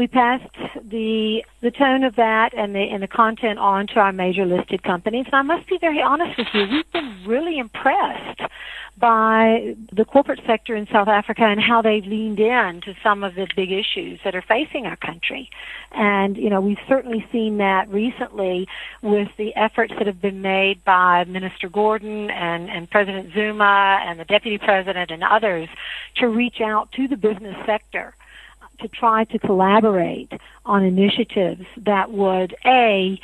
we 0.00 0.06
passed 0.06 0.48
the 0.82 1.44
the 1.60 1.70
tone 1.70 2.04
of 2.04 2.16
that 2.16 2.54
and 2.54 2.74
the 2.74 2.80
and 2.80 3.02
the 3.02 3.06
content 3.06 3.58
on 3.58 3.86
to 3.86 4.00
our 4.00 4.14
major 4.14 4.46
listed 4.46 4.82
companies. 4.82 5.26
And 5.26 5.34
I 5.34 5.42
must 5.42 5.68
be 5.68 5.76
very 5.76 6.00
honest 6.00 6.38
with 6.38 6.46
you, 6.54 6.66
we've 6.70 6.90
been 6.90 7.18
really 7.26 7.58
impressed 7.58 8.40
by 8.96 9.76
the 9.92 10.06
corporate 10.06 10.40
sector 10.46 10.74
in 10.74 10.86
South 10.86 11.08
Africa 11.08 11.42
and 11.42 11.60
how 11.60 11.82
they've 11.82 12.04
leaned 12.04 12.40
in 12.40 12.80
to 12.80 12.94
some 13.02 13.22
of 13.22 13.34
the 13.34 13.46
big 13.54 13.72
issues 13.72 14.20
that 14.24 14.34
are 14.34 14.42
facing 14.42 14.86
our 14.86 14.96
country. 14.96 15.50
And, 15.92 16.36
you 16.36 16.48
know, 16.48 16.62
we've 16.62 16.78
certainly 16.88 17.26
seen 17.30 17.58
that 17.58 17.88
recently 17.90 18.68
with 19.02 19.28
the 19.36 19.54
efforts 19.54 19.92
that 19.98 20.06
have 20.06 20.20
been 20.20 20.40
made 20.40 20.82
by 20.84 21.24
Minister 21.24 21.68
Gordhan 21.68 22.30
and, 22.30 22.70
and 22.70 22.90
President 22.90 23.34
Zuma 23.34 24.00
and 24.02 24.18
the 24.18 24.24
Deputy 24.24 24.56
President 24.56 25.10
and 25.10 25.22
others 25.22 25.68
to 26.16 26.28
reach 26.28 26.60
out 26.62 26.90
to 26.92 27.06
the 27.06 27.16
business 27.16 27.56
sector 27.66 28.14
to 28.80 28.88
try 28.88 29.24
to 29.24 29.38
collaborate 29.38 30.32
on 30.64 30.84
initiatives 30.84 31.64
that 31.78 32.10
would 32.10 32.54
A, 32.64 33.20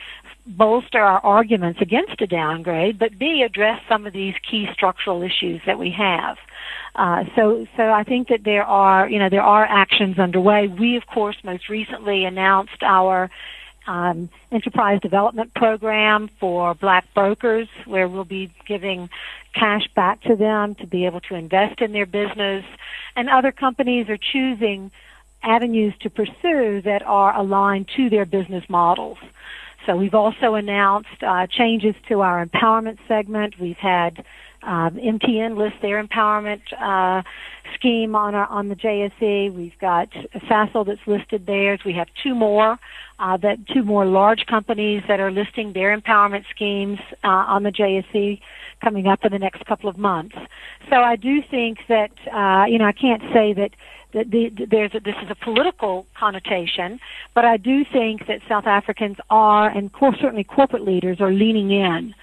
bolster 0.47 1.01
our 1.01 1.21
arguments 1.21 1.81
against 1.81 2.21
a 2.21 2.27
downgrade, 2.27 2.99
but 2.99 3.19
B, 3.19 3.43
address 3.43 3.81
some 3.89 4.07
of 4.07 4.13
these 4.13 4.35
key 4.49 4.69
structural 4.73 5.23
issues 5.23 5.61
that 5.67 5.79
we 5.79 5.91
have. 5.91 6.39
Uh, 6.95 7.25
so, 7.35 7.67
so 7.77 7.93
I 7.93 8.05
think 8.05 8.29
that 8.29 8.45
there 8.45 8.65
are, 8.65 9.09
you 9.09 9.19
know, 9.19 9.29
there 9.29 9.43
are 9.43 9.65
actions 9.65 10.19
underway. 10.19 10.69
We, 10.69 10.97
of 10.97 11.07
course, 11.07 11.37
most 11.45 11.69
recently 11.69 12.25
announced 12.25 12.83
our 12.83 13.31
um, 13.87 14.29
enterprise 14.51 15.01
development 15.01 15.55
program 15.55 16.29
for 16.41 16.75
black 16.75 17.13
brokers, 17.15 17.69
where 17.85 18.09
we'll 18.09 18.25
be 18.25 18.51
giving 18.67 19.11
cash 19.53 19.87
back 19.95 20.23
to 20.23 20.37
them 20.37 20.75
to 20.77 20.87
be 20.87 21.07
able 21.07 21.21
to 21.21 21.35
invest 21.35 21.81
in 21.81 21.93
their 21.93 22.07
business. 22.07 22.65
And 23.15 23.29
other 23.29 23.53
companies 23.53 24.09
are 24.09 24.19
choosing 24.19 24.91
avenues 25.43 25.95
to 26.00 26.11
pursue 26.11 26.81
that 26.83 27.02
are 27.05 27.37
aligned 27.37 27.88
to 27.97 28.11
their 28.11 28.25
business 28.25 28.64
models. 28.69 29.19
So 29.87 29.95
we've 29.97 30.14
also 30.14 30.55
announced 30.55 31.23
uh, 31.23 31.47
changes 31.47 31.95
to 32.09 32.21
our 32.21 32.45
empowerment 32.45 32.99
segment. 33.07 33.55
We've 33.61 33.76
had 33.76 34.25
uh, 34.62 34.90
MTN 34.90 35.57
list 35.57 35.76
their 35.81 36.02
empowerment 36.02 36.61
uh, 36.76 37.23
scheme 37.75 38.16
on 38.16 38.35
our, 38.35 38.47
on 38.47 38.69
the 38.69 38.75
JSE. 38.75 39.55
We've 39.55 39.78
got 39.78 40.11
Sasol 40.11 40.85
that's 40.85 41.07
listed 41.07 41.47
theirs. 41.47 41.81
We 41.85 41.93
have 41.93 42.09
two 42.23 42.35
more 42.35 42.78
uh, 43.19 43.37
that 43.38 43.66
two 43.69 43.83
more 43.83 44.05
large 44.05 44.47
companies 44.47 45.02
that 45.09 45.21
are 45.21 45.31
listing 45.31 45.73
their 45.73 45.97
empowerment 45.97 46.45
schemes 46.50 46.99
uh, 47.25 47.28
on 47.28 47.62
the 47.62 47.71
JSE 47.71 48.40
coming 48.83 49.07
up 49.07 49.25
in 49.25 49.33
the 49.33 49.38
next 49.38 49.64
couple 49.66 49.88
of 49.88 49.97
months. 49.97 50.37
So 50.91 50.97
I 50.97 51.17
do 51.17 51.43
think 51.43 51.78
that 51.89 52.11
uh, 52.32 52.67
you 52.67 52.78
know 52.78 52.84
I 52.87 52.93
can't 52.93 53.23
say 53.32 53.52
that 53.54 53.71
that 54.17 54.31
the, 54.31 54.49
there's 54.49 54.95
a, 54.95 55.00
this 55.00 55.15
is 55.23 55.31
a 55.31 55.35
political 55.35 56.07
connotation, 56.19 56.99
but 57.35 57.45
I 57.45 57.59
do 57.59 57.85
think 57.85 58.26
that 58.29 58.41
South 58.49 58.67
Africans 58.67 59.19
are, 59.29 59.69
and 59.69 59.91
certainly 60.00 60.43
corporate 60.43 60.85
leaders 60.85 61.21
are 61.21 61.31
leaning 61.31 61.71
in 61.71 62.15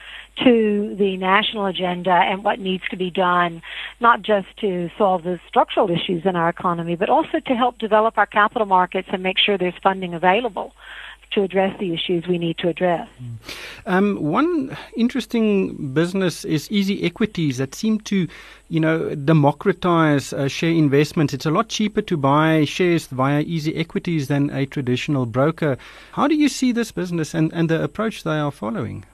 to 0.44 0.96
the 0.98 1.16
national 1.18 1.68
agenda 1.68 2.10
and 2.10 2.44
what 2.44 2.58
needs 2.58 2.84
to 2.90 2.98
be 2.98 3.12
done, 3.12 3.62
not 4.00 4.24
just 4.24 4.48
to 4.58 4.90
solve 4.98 5.22
the 5.22 5.40
structural 5.48 5.92
issues 5.92 6.26
in 6.26 6.36
our 6.36 6.50
economy, 6.50 6.96
but 6.96 7.12
also 7.12 7.40
to 7.40 7.54
help 7.54 7.78
develop 7.78 8.18
our 8.18 8.26
capital 8.26 8.66
markets 8.66 9.10
and 9.12 9.22
make 9.22 9.38
sure 9.38 9.60
there's 9.60 9.78
funding 9.84 10.16
available 10.16 10.74
to 11.34 11.44
address 11.44 11.78
the 11.80 11.94
issues 11.94 12.28
we 12.28 12.38
need 12.38 12.58
to 12.60 12.70
address. 12.70 13.08
Um, 13.86 14.18
one 14.22 14.76
interesting 14.96 15.94
business 15.94 16.46
is 16.46 16.72
Easy 16.72 17.04
Equities 17.04 17.58
that 17.58 17.76
seem 17.76 18.00
to, 18.02 18.28
you 18.70 18.80
know, 18.80 19.16
democratize 19.16 20.34
uh, 20.34 20.48
share 20.48 20.72
investments. 20.72 21.34
It's 21.34 21.46
a 21.46 21.52
lot 21.52 21.70
cheaper 21.70 22.02
to 22.02 22.18
buy 22.18 22.66
shares 22.66 23.08
via 23.08 23.42
Easy 23.42 23.76
Equities 23.76 24.28
than 24.28 24.50
a 24.50 24.66
traditional 24.66 25.26
broker. 25.26 25.78
How 26.14 26.28
do 26.28 26.36
you 26.36 26.50
see 26.50 26.72
this 26.72 26.92
business 26.92 27.34
and, 27.34 27.52
and 27.54 27.70
the 27.70 27.84
approach 27.84 28.24
they 28.24 28.40
are 28.40 28.52
following? 28.52 29.06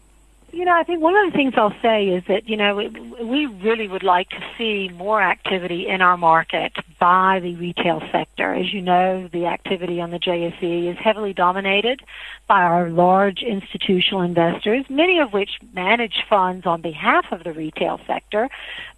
You 0.51 0.65
know, 0.65 0.75
I 0.75 0.83
think 0.83 1.01
one 1.01 1.15
of 1.15 1.31
the 1.31 1.37
things 1.37 1.53
I'll 1.57 1.75
say 1.81 2.07
is 2.07 2.23
that, 2.27 2.49
you 2.49 2.57
know, 2.57 2.75
we 2.75 3.45
really 3.45 3.87
would 3.87 4.03
like 4.03 4.29
to 4.29 4.43
see 4.57 4.89
more 4.89 5.21
activity 5.21 5.87
in 5.87 6.01
our 6.01 6.17
market 6.17 6.73
by 6.99 7.39
the 7.39 7.55
retail 7.55 8.01
sector. 8.11 8.53
As 8.53 8.73
you 8.73 8.81
know, 8.81 9.27
the 9.31 9.45
activity 9.45 10.01
on 10.01 10.11
the 10.11 10.19
JSE 10.19 10.91
is 10.91 10.97
heavily 10.97 11.33
dominated 11.33 12.01
by 12.47 12.63
our 12.63 12.89
large 12.89 13.43
institutional 13.43 14.21
investors, 14.21 14.85
many 14.89 15.19
of 15.19 15.33
which 15.33 15.51
manage 15.73 16.23
funds 16.27 16.65
on 16.65 16.81
behalf 16.81 17.31
of 17.31 17.43
the 17.43 17.53
retail 17.53 18.01
sector, 18.07 18.49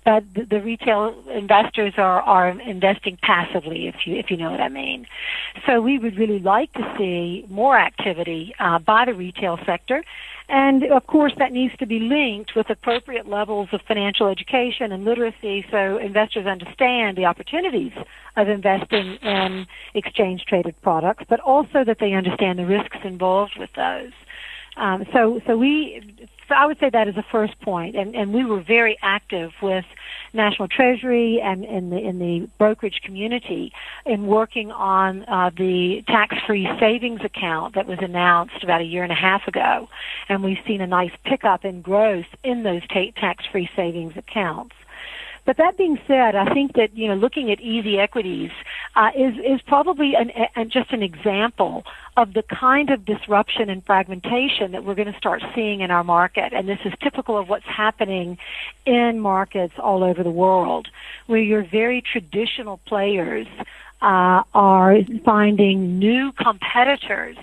but 0.05 0.23
the, 0.33 0.61
retail 0.61 1.13
investors 1.29 1.93
are, 1.97 2.21
are 2.21 2.49
investing 2.61 3.17
passively, 3.21 3.87
if 3.87 4.07
you, 4.07 4.15
if 4.15 4.31
you 4.31 4.37
know 4.37 4.51
what 4.51 4.61
I 4.61 4.69
mean. 4.69 5.05
So 5.65 5.81
we 5.81 5.99
would 5.99 6.17
really 6.17 6.39
like 6.39 6.71
to 6.73 6.95
see 6.97 7.45
more 7.49 7.77
activity 7.77 8.55
uh, 8.57 8.79
by 8.79 9.05
the 9.05 9.13
retail 9.13 9.59
sector 9.65 10.03
and 10.51 10.83
of 10.83 11.07
course, 11.07 11.31
that 11.37 11.53
needs 11.53 11.73
to 11.77 11.85
be 11.85 11.99
linked 11.99 12.55
with 12.55 12.69
appropriate 12.69 13.25
levels 13.25 13.69
of 13.71 13.81
financial 13.83 14.27
education 14.27 14.91
and 14.91 15.05
literacy 15.05 15.65
so 15.71 15.95
investors 15.95 16.45
understand 16.45 17.17
the 17.17 17.25
opportunities 17.25 17.93
of 18.35 18.49
investing 18.49 19.15
in 19.21 19.65
exchange 19.93 20.43
traded 20.43 20.75
products, 20.81 21.23
but 21.29 21.39
also 21.39 21.85
that 21.85 21.99
they 21.99 22.11
understand 22.11 22.59
the 22.59 22.65
risks 22.65 22.97
involved 23.05 23.57
with 23.57 23.71
those. 23.77 24.11
Um, 24.75 25.05
so, 25.13 25.41
so 25.47 25.57
we, 25.57 26.01
so 26.51 26.55
I 26.55 26.65
would 26.65 26.79
say 26.79 26.89
that 26.89 27.07
is 27.07 27.15
the 27.15 27.23
first 27.23 27.57
point, 27.61 27.95
and, 27.95 28.13
and 28.13 28.33
we 28.33 28.43
were 28.43 28.59
very 28.59 28.97
active 29.01 29.53
with 29.61 29.85
National 30.33 30.67
Treasury 30.67 31.39
and 31.39 31.63
in 31.63 31.89
the 31.89 31.97
in 31.97 32.19
the 32.19 32.49
brokerage 32.57 32.99
community 33.03 33.71
in 34.05 34.27
working 34.27 34.69
on 34.69 35.23
uh, 35.29 35.51
the 35.55 36.03
tax-free 36.07 36.69
savings 36.77 37.21
account 37.23 37.75
that 37.75 37.87
was 37.87 37.99
announced 37.99 38.65
about 38.65 38.81
a 38.81 38.83
year 38.83 39.03
and 39.03 39.13
a 39.13 39.15
half 39.15 39.47
ago, 39.47 39.87
and 40.27 40.43
we've 40.43 40.59
seen 40.67 40.81
a 40.81 40.87
nice 40.87 41.13
pickup 41.23 41.63
in 41.63 41.81
growth 41.81 42.27
in 42.43 42.63
those 42.63 42.85
ta- 42.89 43.11
tax-free 43.15 43.69
savings 43.73 44.17
accounts. 44.17 44.75
But 45.43 45.57
that 45.57 45.75
being 45.75 45.99
said, 46.07 46.35
I 46.35 46.53
think 46.53 46.73
that 46.73 46.95
you 46.95 47.07
know 47.07 47.15
looking 47.15 47.51
at 47.51 47.59
easy 47.61 47.99
equities 47.99 48.51
uh, 48.95 49.11
is 49.15 49.35
is 49.39 49.61
probably 49.63 50.15
an, 50.15 50.29
an, 50.55 50.69
just 50.69 50.91
an 50.91 51.01
example 51.01 51.83
of 52.15 52.33
the 52.33 52.43
kind 52.43 52.91
of 52.91 53.05
disruption 53.05 53.69
and 53.69 53.83
fragmentation 53.83 54.73
that 54.73 54.83
we're 54.83 54.95
going 54.95 55.11
to 55.11 55.17
start 55.17 55.41
seeing 55.55 55.81
in 55.81 55.89
our 55.89 56.03
market, 56.03 56.53
and 56.53 56.69
this 56.69 56.79
is 56.85 56.93
typical 57.01 57.37
of 57.37 57.49
what's 57.49 57.65
happening 57.65 58.37
in 58.85 59.19
markets 59.19 59.73
all 59.79 60.03
over 60.03 60.21
the 60.21 60.31
world, 60.31 60.87
where 61.25 61.41
your 61.41 61.63
very 61.63 62.01
traditional 62.01 62.77
players 62.85 63.47
uh, 64.01 64.43
are 64.53 64.97
finding 65.25 65.97
new 65.99 66.31
competitors. 66.33 67.37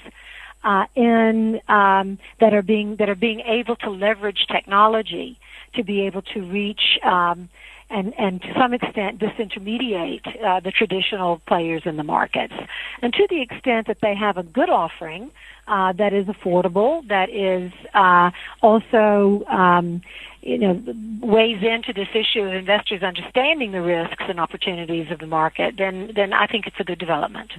Uh, 0.65 0.87
in 0.97 1.61
um, 1.69 2.19
that 2.41 2.53
are 2.53 2.63
being 2.63 2.97
that 2.97 3.09
are 3.09 3.15
being 3.15 3.39
able 3.41 3.77
to 3.77 3.91
leverage 3.91 4.45
technology 4.49 5.39
to 5.75 5.85
be 5.85 6.03
able 6.03 6.23
to 6.23 6.43
reach 6.43 6.99
um, 7.03 7.49
and, 7.91 8.13
and 8.19 8.43
to 8.43 8.53
some 8.55 8.75
extent 8.75 9.19
disintermediate 9.19 10.45
uh, 10.45 10.61
the 10.61 10.71
traditional 10.71 11.41
players 11.47 11.83
in 11.87 11.97
the 11.97 12.03
markets. 12.03 12.55
And 13.01 13.13
to 13.15 13.27
the 13.31 13.41
extent 13.41 13.87
that 13.87 14.01
they 14.01 14.15
have 14.15 14.37
a 14.37 14.43
good 14.43 14.69
offering 14.69 15.31
uh, 15.67 15.93
that 15.95 16.13
is 16.13 16.27
affordable, 16.27 17.07
that 17.09 17.31
is 17.31 17.73
uh, 17.95 18.31
also 18.63 19.45
um, 19.47 20.03
you 20.43 20.57
know, 20.57 20.81
weighs 21.21 21.63
into 21.63 21.93
this 21.93 22.09
issue 22.15 22.43
of 22.43 22.53
investors 22.53 23.03
understanding 23.03 23.73
the 23.73 23.83
risks 23.83 24.25
and 24.29 24.39
opportunities 24.39 25.11
of 25.11 25.19
the 25.19 25.27
market, 25.27 25.77
then 25.77 26.13
then 26.15 26.33
I 26.33 26.47
think 26.47 26.67
it's 26.67 26.79
a 26.79 26.85
good 26.85 26.99
development. 26.99 27.53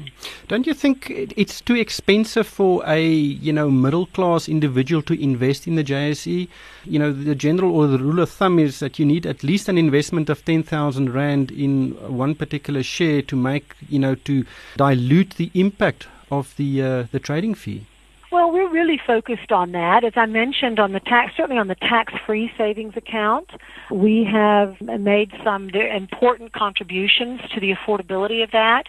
Don't 0.48 0.65
you 0.65 0.74
think 0.74 1.10
it's 1.10 1.60
too 1.60 1.76
expensive 1.76 2.48
for 2.48 2.82
a 2.88 3.06
you 3.06 3.52
know 3.52 3.70
middle 3.70 4.06
class 4.06 4.48
individual 4.48 5.02
to 5.04 5.22
invest 5.22 5.68
in 5.68 5.76
the 5.76 5.84
JSE? 5.84 6.48
You 6.86 7.00
know, 7.00 7.12
the 7.12 7.36
general 7.36 7.76
or 7.76 7.88
the 7.88 8.00
rule 8.00 8.20
of 8.20 8.30
thumb 8.30 8.60
is 8.60 8.80
that 8.80 8.98
you 8.98 9.06
need 9.06 9.26
at 9.26 9.44
least 9.44 9.68
an 9.68 9.78
investment 9.78 10.30
of 10.30 10.46
ten 10.46 10.63
thousand 10.63 11.13
rand 11.13 11.52
in 11.52 11.92
one 12.08 12.34
particular 12.34 12.82
share 12.82 13.22
to 13.24 13.36
make 13.36 13.76
you 13.89 14.00
know 14.00 14.15
to 14.15 14.46
dilute 14.78 15.32
the 15.32 15.52
impact 15.54 16.08
of 16.32 16.56
the 16.56 16.82
uh, 16.82 17.04
the 17.12 17.20
trading 17.20 17.56
fee. 17.56 17.86
Well, 18.32 18.52
we're 18.52 18.70
really 18.70 19.02
focused 19.08 19.52
on 19.52 19.72
that. 19.72 20.04
As 20.04 20.13
I 20.15 20.28
mentioned 20.28 20.80
on 20.80 20.92
the 20.92 21.00
tax, 21.00 21.34
certainly 21.36 21.60
on 21.60 21.68
the 21.68 21.74
tax-free 21.76 22.52
savings 22.56 22.96
account, 22.96 23.50
we 23.89 24.24
have 24.24 24.80
made 24.82 25.32
some 25.44 25.70
important 25.70 26.54
contributions 26.54 27.42
to 27.56 27.60
the 27.60 27.74
affordability 27.74 28.44
of 28.44 28.52
that. 28.52 28.84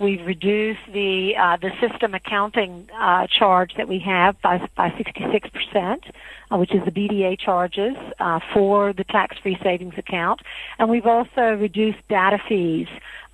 We've 0.00 0.24
reduced 0.24 0.80
the 0.90 1.36
uh, 1.36 1.56
the 1.56 1.70
system 1.80 2.14
accounting 2.14 2.88
uh, 2.98 3.26
charge 3.26 3.74
that 3.76 3.88
we 3.88 3.98
have 3.98 4.40
by 4.40 4.66
by 4.74 4.94
66 4.96 5.50
percent, 5.50 6.04
uh, 6.50 6.56
which 6.56 6.72
is 6.72 6.82
the 6.84 6.92
BDA 6.92 7.38
charges 7.38 7.96
uh, 8.20 8.40
for 8.54 8.92
the 8.92 9.04
tax-free 9.04 9.58
savings 9.62 9.94
account, 9.98 10.40
and 10.78 10.88
we've 10.88 11.06
also 11.06 11.56
reduced 11.56 11.98
data 12.08 12.38
fees 12.48 12.86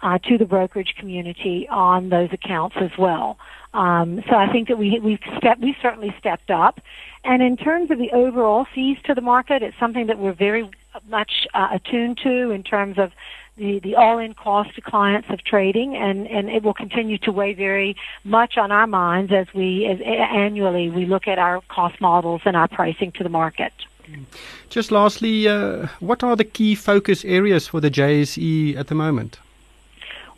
uh, 0.02 0.18
to 0.18 0.38
the 0.38 0.46
brokerage 0.46 0.94
community 0.98 1.68
on 1.68 2.08
those 2.08 2.30
accounts 2.32 2.76
as 2.80 2.90
well. 2.98 3.38
Um, 3.74 4.22
so 4.28 4.36
I 4.36 4.50
think 4.50 4.68
that 4.68 4.78
we 4.78 5.00
we've 5.00 5.20
stepped 5.36 5.60
we 5.60 5.76
certainly 5.82 6.14
stepped 6.18 6.50
up, 6.50 6.80
and 7.24 7.42
in 7.42 7.56
terms 7.56 7.90
of 7.90 7.98
the 7.98 8.12
overall 8.12 8.66
fees 8.72 8.98
to 9.04 9.14
the 9.14 9.20
market, 9.20 9.62
it's 9.62 9.76
something 9.78 10.06
that 10.06 10.18
we're 10.18 10.32
very 10.32 10.70
much 11.08 11.46
uh, 11.54 11.68
attuned 11.72 12.18
to 12.18 12.50
in 12.50 12.62
terms 12.62 12.98
of 12.98 13.12
the, 13.56 13.80
the 13.80 13.94
all-in 13.96 14.34
cost 14.34 14.74
to 14.74 14.80
clients 14.80 15.28
of 15.30 15.42
trading, 15.44 15.96
and, 15.96 16.26
and 16.26 16.48
it 16.48 16.62
will 16.62 16.74
continue 16.74 17.18
to 17.18 17.30
weigh 17.30 17.52
very 17.52 17.96
much 18.24 18.56
on 18.56 18.72
our 18.72 18.86
minds 18.86 19.32
as 19.32 19.52
we 19.54 19.86
as 19.86 20.00
annually 20.00 20.90
we 20.90 21.04
look 21.06 21.28
at 21.28 21.38
our 21.38 21.60
cost 21.68 22.00
models 22.00 22.42
and 22.44 22.56
our 22.56 22.68
pricing 22.68 23.12
to 23.12 23.22
the 23.22 23.28
market. 23.28 23.72
Just 24.68 24.92
lastly, 24.92 25.48
uh, 25.48 25.88
what 26.00 26.22
are 26.22 26.36
the 26.36 26.44
key 26.44 26.74
focus 26.74 27.24
areas 27.24 27.66
for 27.66 27.80
the 27.80 27.90
JSE 27.90 28.76
at 28.76 28.88
the 28.88 28.94
moment? 28.94 29.38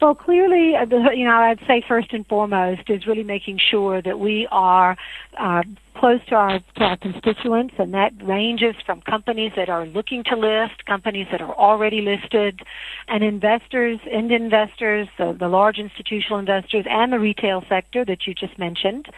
Well, 0.00 0.14
clearly, 0.14 0.76
uh, 0.76 0.85
you 1.11 1.24
know, 1.24 1.37
I'd 1.37 1.61
say 1.66 1.80
first 1.80 2.12
and 2.12 2.26
foremost 2.26 2.90
is 2.90 3.06
really 3.06 3.24
making 3.24 3.59
sure 3.59 4.02
that 4.02 4.18
we 4.18 4.46
are 4.50 4.96
uh, 5.38 5.62
close 5.98 6.20
to 6.28 6.35
our, 6.35 6.59
to 6.59 6.85
our 6.85 6.96
constituents, 6.96 7.74
and 7.78 7.94
that 7.94 8.12
ranges 8.22 8.74
from 8.85 9.00
companies 9.02 9.52
that 9.56 9.68
are 9.68 9.87
looking 9.87 10.24
to 10.24 10.37
list, 10.37 10.85
companies 10.87 11.26
that 11.30 11.40
are 11.40 11.54
already 11.54 12.00
listed, 12.00 12.61
and 13.09 13.24
investors, 13.24 13.98
end 14.11 14.32
investors, 14.32 15.09
the, 15.18 15.32
the 15.32 15.48
large 15.48 15.78
institutional 15.78 16.38
investors, 16.38 16.85
and 16.88 17.12
the 17.12 17.18
retail 17.18 17.64
sector 17.68 18.04
that 18.04 18.26
you 18.26 18.35
just 18.35 18.59
mentioned 18.59 19.09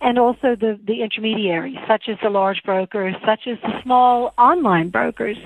and 0.00 0.18
also 0.18 0.54
the, 0.54 0.78
the 0.86 1.02
intermediaries, 1.02 1.78
such 1.88 2.08
as 2.08 2.18
the 2.22 2.28
large 2.28 2.62
brokers, 2.62 3.14
such 3.24 3.46
as 3.46 3.58
the 3.62 3.80
small 3.82 4.34
online 4.36 4.90
brokers, 4.90 5.38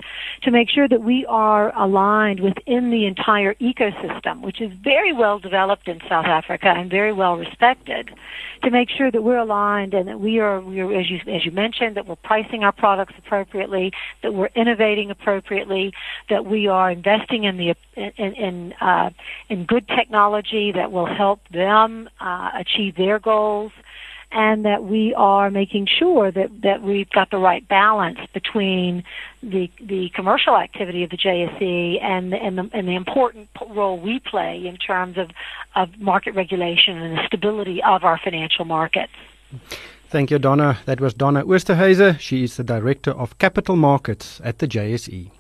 to 0.43 0.51
make 0.51 0.69
sure 0.69 0.89
that 0.89 1.03
we 1.03 1.25
are 1.27 1.73
aligned 1.79 2.41
within 2.41 2.91
the 2.91 3.07
entire 3.07 3.55
ecosystem, 3.55 4.41
which 4.41 4.61
is 4.61 4.73
very 4.83 5.13
well 5.13 5.39
developed 5.39 5.87
in 5.87 6.01
South 6.09 6.27
Africa 6.27 6.75
and 6.77 6.91
very 6.91 7.13
well 7.13 7.37
respected, 7.37 8.11
to 8.63 8.71
make 8.71 8.89
sure 8.91 9.11
that 9.11 9.23
we're 9.23 9.39
aligned 9.39 9.95
and 9.95 10.09
that 10.09 10.19
we 10.19 10.41
are, 10.41 10.61
are 10.81 10.93
as, 10.93 11.11
you, 11.11 11.21
as 11.27 11.45
you 11.45 11.51
mentioned, 11.51 11.97
that 11.97 12.07
we're 12.07 12.17
pricing 12.17 12.65
our 12.65 12.73
products 12.73 13.15
appropriately, 13.19 13.93
that 14.23 14.35
we're 14.35 14.51
innovating 14.55 15.11
appropriately, 15.11 15.93
that 16.29 16.47
we 16.47 16.67
are 16.67 16.91
investing 16.91 17.45
in 17.45 17.57
the 17.57 17.75
in 17.97 18.35
in, 18.35 18.73
uh, 18.81 19.11
in 19.49 19.65
good 19.65 19.89
technology 19.89 20.73
that 20.73 20.93
will 20.93 21.07
help 21.07 21.41
them 21.49 22.09
uh, 22.21 22.51
achieve 22.55 22.97
their 22.97 23.19
goals 23.19 23.73
and 24.31 24.65
that 24.67 24.85
we 24.85 25.15
are 25.15 25.51
making 25.51 25.87
sure 25.87 26.31
that, 26.31 26.51
that 26.61 26.83
we've 26.83 27.09
got 27.11 27.31
the 27.31 27.39
right 27.39 27.67
balance 27.67 28.19
between 28.35 29.05
the 29.43 29.71
the 29.81 30.11
commercial 30.11 30.57
activity 30.57 31.03
of 31.03 31.11
the 31.11 31.17
JSE 31.17 32.03
and 32.03 32.33
the, 32.33 32.37
and 32.37 32.59
the, 32.59 32.71
and 32.73 32.87
the 32.87 32.95
important 32.95 33.49
role 33.71 33.99
we 33.99 34.19
play 34.19 34.67
in 34.67 34.77
terms 34.77 35.17
of, 35.17 35.31
of 35.75 35.99
market 35.99 36.35
regulation 36.35 36.99
and 36.99 37.17
the 37.17 37.27
stability 37.27 37.83
of 37.83 38.05
our 38.05 38.19
financial 38.19 38.65
markets. 38.65 39.13
Thank 40.11 40.31
you, 40.31 40.39
Donna. 40.39 40.79
That 40.87 41.03
was 41.03 41.13
Donna 41.13 41.45
Oosthuyse. 41.45 42.19
She 42.19 42.43
is 42.43 42.57
the 42.57 42.65
Director 42.65 43.11
of 43.11 43.37
Capital 43.37 43.77
Markets 43.77 44.41
at 44.43 44.59
the 44.59 44.67
JSE. 44.67 45.31